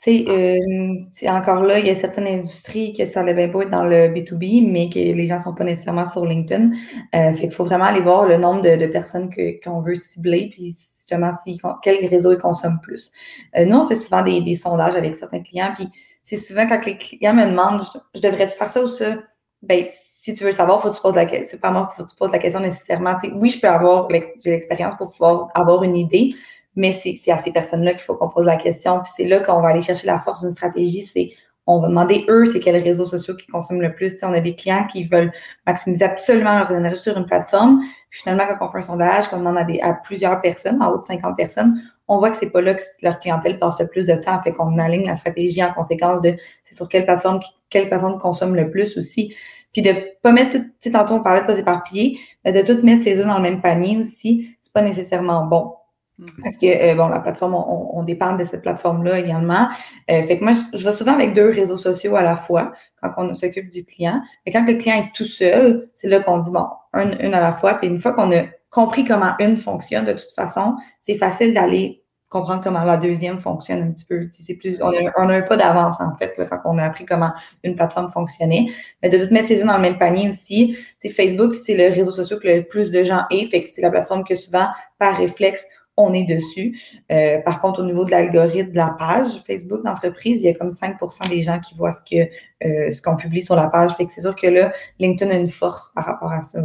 Tu 0.00 0.24
sais, 0.24 0.24
euh, 0.28 1.28
encore 1.30 1.64
là, 1.64 1.80
il 1.80 1.86
y 1.86 1.90
a 1.90 1.94
certaines 1.96 2.28
industries 2.28 2.92
que 2.92 3.04
ça 3.04 3.24
ne 3.24 3.32
bien 3.32 3.46
être 3.46 3.70
dans 3.70 3.84
le 3.84 4.08
B2B, 4.08 4.70
mais 4.70 4.88
que 4.88 4.98
les 4.98 5.26
gens 5.26 5.36
ne 5.36 5.40
sont 5.40 5.54
pas 5.54 5.64
nécessairement 5.64 6.06
sur 6.06 6.24
LinkedIn. 6.24 6.70
Euh, 7.16 7.32
fait 7.32 7.40
qu'il 7.40 7.52
faut 7.52 7.64
vraiment 7.64 7.86
aller 7.86 8.00
voir 8.00 8.28
le 8.28 8.36
nombre 8.36 8.62
de, 8.62 8.86
personnes 8.86 9.28
qu'on 9.64 9.80
veut 9.80 9.96
cibler, 9.96 10.50
puis 10.52 10.76
justement, 10.98 11.32
si, 11.42 11.60
quel 11.82 12.06
réseau 12.06 12.32
ils 12.32 12.38
consomment 12.38 12.80
plus. 12.80 13.10
Euh, 13.56 13.64
nous, 13.64 13.76
on 13.76 13.88
fait 13.88 13.96
souvent 13.96 14.22
des, 14.22 14.54
sondages 14.54 14.94
avec 14.94 15.16
certains 15.16 15.42
clients, 15.42 15.72
puis 15.74 15.88
c'est 16.22 16.36
souvent 16.36 16.68
quand 16.68 16.84
les 16.86 16.96
clients 16.96 17.34
me 17.34 17.46
demandent 17.46 17.82
je, 18.14 18.20
devrais-tu 18.20 18.56
faire 18.56 18.70
ça 18.70 18.84
ou 18.84 18.88
ça? 18.88 19.16
Ben, 19.62 19.86
si 20.20 20.34
tu 20.34 20.44
veux 20.44 20.52
savoir, 20.52 20.80
faut 20.80 20.90
que 20.90 20.96
tu 20.96 21.02
poses 21.02 21.16
la 21.16 21.26
question. 21.26 21.48
C'est 21.50 21.60
pas 21.60 21.72
moi 21.72 21.90
faut 21.96 22.04
que 22.04 22.10
tu 22.10 22.16
poses 22.16 22.30
la 22.30 22.38
question 22.38 22.60
nécessairement. 22.60 23.16
oui, 23.34 23.48
je 23.48 23.60
peux 23.60 23.68
avoir 23.68 24.08
l'expérience 24.08 24.96
pour 24.96 25.10
pouvoir 25.10 25.48
avoir 25.54 25.82
une 25.82 25.96
idée, 25.96 26.34
mais 26.78 26.92
c'est 26.92 27.32
à 27.32 27.38
ces 27.38 27.50
personnes-là 27.50 27.92
qu'il 27.92 28.02
faut 28.02 28.14
qu'on 28.14 28.28
pose 28.28 28.46
la 28.46 28.56
question. 28.56 29.00
Puis 29.00 29.10
c'est 29.16 29.24
là 29.24 29.40
qu'on 29.40 29.60
va 29.60 29.68
aller 29.70 29.80
chercher 29.80 30.06
la 30.06 30.20
force 30.20 30.40
d'une 30.40 30.52
stratégie. 30.52 31.04
C'est 31.04 31.30
on 31.66 31.80
va 31.80 31.88
demander 31.88 32.24
eux, 32.30 32.46
c'est 32.46 32.60
quels 32.60 32.82
réseaux 32.82 33.04
sociaux 33.04 33.34
qui 33.34 33.46
consomment 33.48 33.82
le 33.82 33.94
plus. 33.94 34.16
on 34.22 34.32
a 34.32 34.40
des 34.40 34.54
clients 34.54 34.86
qui 34.86 35.04
veulent 35.04 35.32
maximiser 35.66 36.04
absolument 36.04 36.56
leur 36.60 36.70
énergie 36.70 37.02
sur 37.02 37.18
une 37.18 37.26
plateforme. 37.26 37.80
Puis 38.08 38.20
finalement, 38.22 38.44
quand 38.48 38.66
on 38.66 38.70
fait 38.70 38.78
un 38.78 38.82
sondage, 38.82 39.28
qu'on 39.28 39.38
demande 39.38 39.58
à, 39.58 39.64
des, 39.64 39.78
à 39.80 39.92
plusieurs 39.92 40.40
personnes, 40.40 40.80
en 40.80 40.92
haut 40.92 40.98
de 40.98 41.04
50 41.04 41.36
personnes, 41.36 41.82
on 42.06 42.18
voit 42.18 42.30
que 42.30 42.36
c'est 42.36 42.48
pas 42.48 42.62
là 42.62 42.72
que 42.72 42.82
leur 43.02 43.18
clientèle 43.18 43.58
passe 43.58 43.78
le 43.80 43.86
plus 43.88 44.06
de 44.06 44.14
temps. 44.14 44.40
Fait 44.40 44.52
qu'on 44.52 44.78
aligne 44.78 45.06
la 45.06 45.16
stratégie 45.16 45.62
en 45.62 45.74
conséquence 45.74 46.22
de 46.22 46.36
c'est 46.64 46.74
sur 46.74 46.88
quelle 46.88 47.04
plateforme, 47.04 47.40
quelle 47.68 47.88
plateforme 47.88 48.18
consomme 48.18 48.54
le 48.54 48.70
plus 48.70 48.96
aussi. 48.96 49.34
Puis 49.72 49.82
de 49.82 49.92
pas 50.22 50.32
mettre 50.32 50.58
tout, 50.58 50.64
tu 50.64 50.72
sais, 50.78 50.92
tantôt 50.92 51.14
on 51.14 51.22
parlait 51.22 51.42
de 51.42 51.46
pas 51.46 51.58
éparpiller, 51.58 52.18
mais 52.44 52.52
de 52.52 52.62
tout 52.62 52.80
mettre 52.82 53.02
ses 53.02 53.18
œufs 53.18 53.26
dans 53.26 53.36
le 53.36 53.42
même 53.42 53.60
panier 53.60 53.98
aussi, 53.98 54.56
c'est 54.62 54.72
pas 54.72 54.80
nécessairement 54.80 55.44
bon. 55.44 55.74
Mhm. 56.18 56.26
Parce 56.42 56.56
que, 56.56 56.66
euh, 56.66 56.94
bon, 56.94 57.08
la 57.08 57.20
plateforme, 57.20 57.54
on, 57.54 58.02
dépend 58.02 58.34
de 58.34 58.42
cette 58.44 58.62
plateforme-là 58.62 59.18
également. 59.18 59.68
Euh, 60.10 60.22
fait 60.22 60.38
que 60.38 60.44
moi, 60.44 60.52
je, 60.72 60.88
vais 60.88 60.94
souvent 60.94 61.14
avec 61.14 61.34
deux 61.34 61.50
réseaux 61.50 61.76
sociaux 61.76 62.16
à 62.16 62.22
la 62.22 62.36
fois 62.36 62.72
quand 63.02 63.10
on 63.18 63.34
s'occupe 63.34 63.68
du 63.68 63.84
client. 63.84 64.20
Mais 64.44 64.52
quand 64.52 64.66
le 64.66 64.74
client 64.74 64.96
est 64.96 65.12
tout 65.14 65.24
seul, 65.24 65.88
c'est 65.94 66.08
là 66.08 66.20
qu'on 66.20 66.38
dit, 66.38 66.50
bon, 66.50 66.66
une, 66.94 67.34
à 67.34 67.40
la 67.40 67.52
fois. 67.52 67.74
Puis 67.74 67.88
une 67.88 67.98
fois 67.98 68.12
qu'on 68.12 68.32
a 68.32 68.44
compris 68.70 69.04
comment 69.04 69.34
une 69.38 69.56
fonctionne, 69.56 70.06
de 70.06 70.12
toute 70.12 70.32
façon, 70.34 70.76
c'est 71.00 71.16
facile 71.16 71.54
d'aller 71.54 72.02
comprendre 72.28 72.62
comment 72.62 72.84
la 72.84 72.96
deuxième 72.98 73.38
fonctionne 73.38 73.82
un 73.82 73.90
petit 73.90 74.04
peu. 74.04 74.28
C'est 74.30 74.54
plus, 74.54 74.82
on 74.82 74.88
a, 74.88 75.12
on 75.16 75.28
a, 75.28 75.36
un 75.36 75.42
pas 75.42 75.56
d'avance, 75.56 76.00
en 76.00 76.14
fait, 76.16 76.34
quand 76.36 76.60
on 76.64 76.78
a 76.78 76.84
appris 76.84 77.06
comment 77.06 77.32
une 77.64 77.74
plateforme 77.74 78.10
fonctionnait. 78.10 78.66
Mais 79.02 79.08
de 79.08 79.24
tout 79.24 79.32
mettre 79.32 79.48
ses 79.48 79.60
œufs 79.60 79.66
dans 79.66 79.76
le 79.76 79.82
même 79.82 79.98
panier 79.98 80.28
aussi. 80.28 80.76
C'est 80.98 81.10
Facebook, 81.10 81.54
c'est 81.54 81.74
le 81.74 81.94
réseau 81.94 82.10
social 82.10 82.38
que 82.38 82.48
le 82.48 82.64
plus 82.64 82.90
de 82.90 83.02
gens 83.02 83.22
aient. 83.30 83.46
Fait 83.46 83.62
que 83.62 83.68
c'est 83.68 83.80
la 83.80 83.90
plateforme 83.90 84.24
que 84.24 84.34
souvent, 84.34 84.68
par 84.98 85.16
réflexe, 85.16 85.64
on 85.98 86.14
est 86.14 86.24
dessus. 86.24 86.80
Euh, 87.10 87.40
par 87.42 87.60
contre, 87.60 87.82
au 87.82 87.84
niveau 87.84 88.04
de 88.04 88.10
l'algorithme 88.12 88.70
de 88.70 88.76
la 88.76 88.94
page 88.98 89.42
Facebook 89.46 89.84
d'entreprise, 89.84 90.40
il 90.42 90.46
y 90.46 90.48
a 90.48 90.54
comme 90.54 90.70
5% 90.70 91.28
des 91.28 91.42
gens 91.42 91.60
qui 91.60 91.74
voient 91.74 91.92
ce 91.92 92.00
que 92.02 92.22
euh, 92.64 92.90
ce 92.90 93.02
qu'on 93.02 93.16
publie 93.16 93.42
sur 93.42 93.56
la 93.56 93.68
page. 93.68 93.94
Fait 93.96 94.06
que 94.06 94.12
c'est 94.12 94.22
sûr 94.22 94.34
que 94.34 94.46
là, 94.46 94.72
LinkedIn 94.98 95.30
a 95.30 95.34
une 95.34 95.48
force 95.48 95.90
par 95.94 96.04
rapport 96.04 96.32
à 96.32 96.42
ça. 96.42 96.64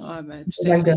Ah, 0.00 0.22
ben, 0.22 0.44
tout 0.44 0.70
à 0.70 0.82
fait. 0.82 0.94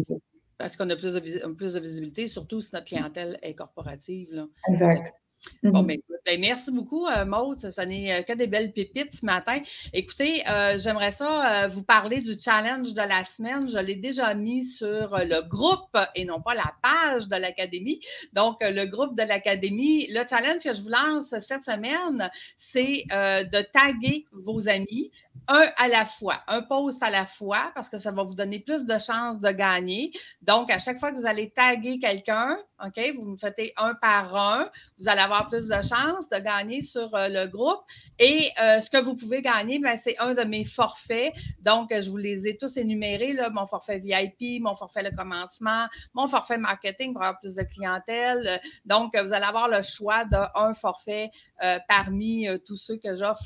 Parce 0.57 0.77
qu'on 0.77 0.89
a 0.89 0.95
plus 0.95 1.15
de, 1.15 1.53
plus 1.53 1.73
de 1.73 1.79
visibilité, 1.79 2.27
surtout 2.27 2.61
si 2.61 2.69
notre 2.73 2.85
clientèle 2.85 3.37
est 3.41 3.55
corporative. 3.55 4.29
Là. 4.31 4.47
Exact. 4.69 5.13
Bon, 5.61 5.81
mm-hmm. 5.81 5.87
ben, 5.87 5.99
ben, 6.25 6.39
merci 6.39 6.71
beaucoup, 6.71 7.05
euh, 7.07 7.25
Maude. 7.25 7.59
Ça, 7.59 7.85
n'est 7.85 8.13
euh, 8.13 8.21
que 8.21 8.33
des 8.33 8.47
belles 8.47 8.71
pépites 8.71 9.13
ce 9.13 9.25
matin. 9.25 9.59
Écoutez, 9.91 10.43
euh, 10.47 10.77
j'aimerais 10.77 11.11
ça 11.11 11.67
vous 11.67 11.83
parler 11.83 12.21
du 12.21 12.37
challenge 12.37 12.93
de 12.93 13.01
la 13.01 13.25
semaine. 13.25 13.69
Je 13.69 13.79
l'ai 13.79 13.95
déjà 13.95 14.33
mis 14.33 14.63
sur 14.63 15.17
le 15.17 15.47
groupe 15.47 15.97
et 16.15 16.25
non 16.25 16.41
pas 16.41 16.53
la 16.53 16.73
page 16.81 17.27
de 17.27 17.35
l'Académie. 17.35 17.99
Donc, 18.33 18.57
le 18.61 18.85
groupe 18.85 19.17
de 19.17 19.23
l'Académie, 19.23 20.07
le 20.09 20.23
challenge 20.27 20.63
que 20.63 20.73
je 20.73 20.81
vous 20.81 20.89
lance 20.89 21.33
cette 21.39 21.63
semaine, 21.63 22.29
c'est 22.57 23.05
de 23.09 23.61
taguer 23.71 24.25
vos 24.31 24.67
amis 24.67 25.11
un 25.47 25.65
à 25.77 25.87
la 25.87 26.05
fois, 26.05 26.41
un 26.47 26.61
post 26.61 27.01
à 27.03 27.09
la 27.09 27.25
fois, 27.25 27.71
parce 27.75 27.89
que 27.89 27.97
ça 27.97 28.11
va 28.11 28.23
vous 28.23 28.35
donner 28.35 28.59
plus 28.59 28.85
de 28.85 28.97
chances 28.97 29.39
de 29.41 29.49
gagner. 29.49 30.11
Donc, 30.41 30.71
à 30.71 30.79
chaque 30.79 30.99
fois 30.99 31.11
que 31.11 31.17
vous 31.17 31.25
allez 31.25 31.49
taguer 31.49 31.99
quelqu'un, 31.99 32.57
OK, 32.85 32.99
vous 33.15 33.23
me 33.23 33.37
faites 33.37 33.55
un 33.77 33.93
par 33.93 34.35
un, 34.35 34.69
vous 34.99 35.07
allez 35.07 35.21
avoir 35.21 35.47
plus 35.47 35.67
de 35.67 35.81
chances 35.81 36.27
de 36.29 36.39
gagner 36.39 36.81
sur 36.81 37.15
euh, 37.15 37.29
le 37.29 37.47
groupe. 37.47 37.81
Et 38.19 38.49
euh, 38.61 38.81
ce 38.81 38.89
que 38.89 39.01
vous 39.01 39.15
pouvez 39.15 39.41
gagner, 39.41 39.79
ben, 39.79 39.95
c'est 39.95 40.17
un 40.19 40.33
de 40.33 40.43
mes 40.43 40.65
forfaits. 40.65 41.33
Donc, 41.61 41.93
je 41.93 42.09
vous 42.09 42.17
les 42.17 42.47
ai 42.47 42.57
tous 42.57 42.75
énumérés, 42.77 43.33
là, 43.33 43.49
mon 43.49 43.65
forfait 43.65 43.99
VIP, 43.99 44.61
mon 44.61 44.75
forfait 44.75 45.03
le 45.03 45.15
commencement, 45.15 45.87
mon 46.13 46.27
forfait 46.27 46.57
marketing 46.57 47.13
pour 47.13 47.21
avoir 47.21 47.39
plus 47.39 47.55
de 47.55 47.63
clientèle. 47.63 48.59
Donc, 48.85 49.15
vous 49.17 49.33
allez 49.33 49.45
avoir 49.45 49.69
le 49.69 49.81
choix 49.81 50.25
d'un 50.25 50.73
forfait 50.73 51.29
euh, 51.63 51.79
parmi 51.87 52.47
tous 52.65 52.75
ceux 52.75 52.97
que 52.97 53.15
j'offre 53.15 53.43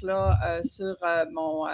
sur 0.63 0.95
mon 1.31 1.67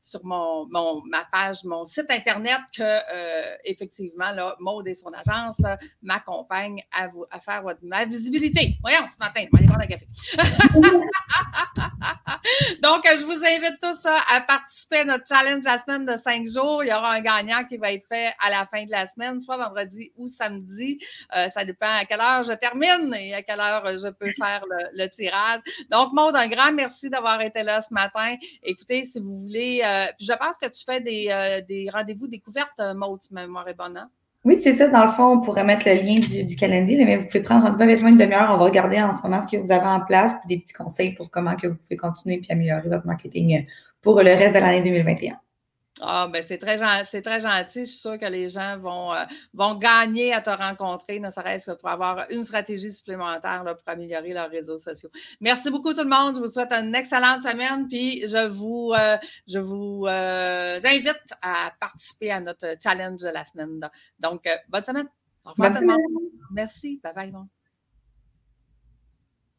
sur 0.00 0.24
mon, 0.24 0.66
ma 1.06 1.24
page, 1.30 1.64
mon 1.64 1.84
site 1.86 2.10
Internet 2.10 2.60
que, 2.74 3.68
effectivement, 3.68 4.30
là, 4.30 4.56
et 4.86 4.94
son 4.94 5.12
agence 5.12 5.60
m'accompagnent 6.02 6.82
à, 6.92 7.07
à 7.30 7.40
faire 7.40 7.64
ma 7.82 8.04
visibilité. 8.04 8.76
Voyons, 8.80 9.00
ce 9.12 9.18
matin, 9.18 9.40
je 9.44 9.50
vais 9.50 9.58
aller 9.58 9.66
prendre 9.66 9.82
un 9.82 9.86
café. 9.86 10.06
Donc, 12.82 13.04
je 13.04 13.24
vous 13.24 13.44
invite 13.44 13.78
tous 13.80 14.06
à 14.06 14.40
participer 14.40 14.98
à 14.98 15.04
notre 15.04 15.26
challenge 15.26 15.64
la 15.64 15.78
semaine 15.78 16.06
de 16.06 16.16
cinq 16.16 16.46
jours. 16.46 16.84
Il 16.84 16.88
y 16.88 16.92
aura 16.92 17.12
un 17.12 17.20
gagnant 17.20 17.64
qui 17.64 17.76
va 17.76 17.92
être 17.92 18.06
fait 18.06 18.32
à 18.40 18.50
la 18.50 18.66
fin 18.66 18.84
de 18.84 18.90
la 18.90 19.06
semaine, 19.06 19.40
soit 19.40 19.56
vendredi 19.56 20.12
ou 20.16 20.26
samedi. 20.26 20.98
Euh, 21.36 21.48
ça 21.48 21.64
dépend 21.64 21.94
à 21.94 22.04
quelle 22.04 22.20
heure 22.20 22.42
je 22.44 22.52
termine 22.52 23.14
et 23.14 23.34
à 23.34 23.42
quelle 23.42 23.60
heure 23.60 23.86
je 23.98 24.08
peux 24.08 24.32
faire 24.32 24.64
le, 24.92 25.08
tirage. 25.08 25.60
Donc, 25.90 26.12
Maud, 26.12 26.36
un 26.36 26.48
grand 26.48 26.72
merci 26.72 27.10
d'avoir 27.10 27.40
été 27.40 27.62
là 27.62 27.82
ce 27.82 27.92
matin. 27.92 28.36
Écoutez, 28.62 29.04
si 29.04 29.20
vous 29.20 29.36
voulez 29.36 29.82
euh, 29.84 30.06
je 30.20 30.32
pense 30.34 30.56
que 30.58 30.66
tu 30.66 30.84
fais 30.84 31.00
des, 31.00 31.28
euh, 31.30 31.90
rendez-vous 31.92 32.28
découvertes, 32.28 32.80
Maud, 32.94 33.22
si 33.22 33.32
ma 33.32 33.42
mémoire 33.42 33.68
est 33.68 33.74
bonne. 33.74 33.96
Hein? 33.96 34.10
Oui, 34.44 34.58
c'est 34.58 34.74
ça. 34.74 34.88
Dans 34.88 35.04
le 35.04 35.10
fond, 35.10 35.38
on 35.38 35.40
pourrait 35.40 35.64
mettre 35.64 35.86
le 35.88 35.94
lien 35.94 36.14
du, 36.20 36.56
calendrier, 36.56 37.04
mais 37.04 37.16
vous 37.16 37.26
pouvez 37.26 37.42
prendre 37.42 37.66
rendez-vous 37.66 38.06
une 38.06 38.16
demi-heure. 38.16 38.50
On 38.52 38.56
va 38.56 38.64
regarder 38.64 39.00
en 39.00 39.12
ce 39.12 39.20
moment 39.22 39.42
ce 39.42 39.46
que 39.46 39.60
vous 39.60 39.72
avez 39.72 39.86
en 39.86 40.00
place, 40.00 40.32
puis 40.32 40.56
des 40.56 40.62
petits 40.62 40.74
conseils 40.74 41.14
pour 41.14 41.30
comment 41.30 41.56
que 41.56 41.66
vous 41.66 41.74
pouvez 41.74 41.96
continuer 41.96 42.38
puis 42.38 42.50
améliorer 42.50 42.88
votre 42.88 43.06
marketing 43.06 43.66
pour 44.00 44.22
le 44.22 44.30
reste 44.30 44.54
de 44.54 44.60
l'année 44.60 44.82
2021. 44.82 45.38
Ah, 46.00 46.28
ben 46.32 46.42
c'est 46.42 46.58
très, 46.58 46.78
c'est 47.04 47.22
très 47.22 47.40
gentil. 47.40 47.80
Je 47.80 47.84
suis 47.84 47.98
sûre 47.98 48.18
que 48.18 48.26
les 48.26 48.48
gens 48.48 48.78
vont, 48.78 49.12
euh, 49.12 49.24
vont 49.52 49.74
gagner 49.74 50.32
à 50.32 50.40
te 50.40 50.50
rencontrer, 50.50 51.20
ne 51.20 51.30
serait-ce 51.30 51.72
que 51.72 51.76
pour 51.76 51.88
avoir 51.88 52.26
une 52.30 52.44
stratégie 52.44 52.92
supplémentaire 52.92 53.64
là, 53.64 53.74
pour 53.74 53.88
améliorer 53.88 54.32
leurs 54.32 54.50
réseaux 54.50 54.78
sociaux. 54.78 55.10
Merci 55.40 55.70
beaucoup 55.70 55.92
tout 55.94 56.02
le 56.02 56.08
monde. 56.08 56.36
Je 56.36 56.40
vous 56.40 56.48
souhaite 56.48 56.72
une 56.72 56.94
excellente 56.94 57.42
semaine. 57.42 57.88
Puis 57.88 58.22
je 58.26 58.46
vous, 58.46 58.92
euh, 58.96 59.16
je 59.46 59.58
vous 59.58 60.06
euh, 60.06 60.78
invite 60.82 61.34
à 61.42 61.72
participer 61.80 62.30
à 62.30 62.40
notre 62.40 62.74
challenge 62.82 63.20
de 63.20 63.28
la 63.30 63.44
semaine. 63.44 63.88
Donc, 64.18 64.44
bonne 64.68 64.84
semaine. 64.84 65.08
Au 65.44 65.50
revoir 65.50 65.72
tout 65.72 65.80
le 65.80 65.86
monde. 65.86 66.00
Merci. 66.50 67.00
Bye 67.02 67.14
bye. 67.14 67.48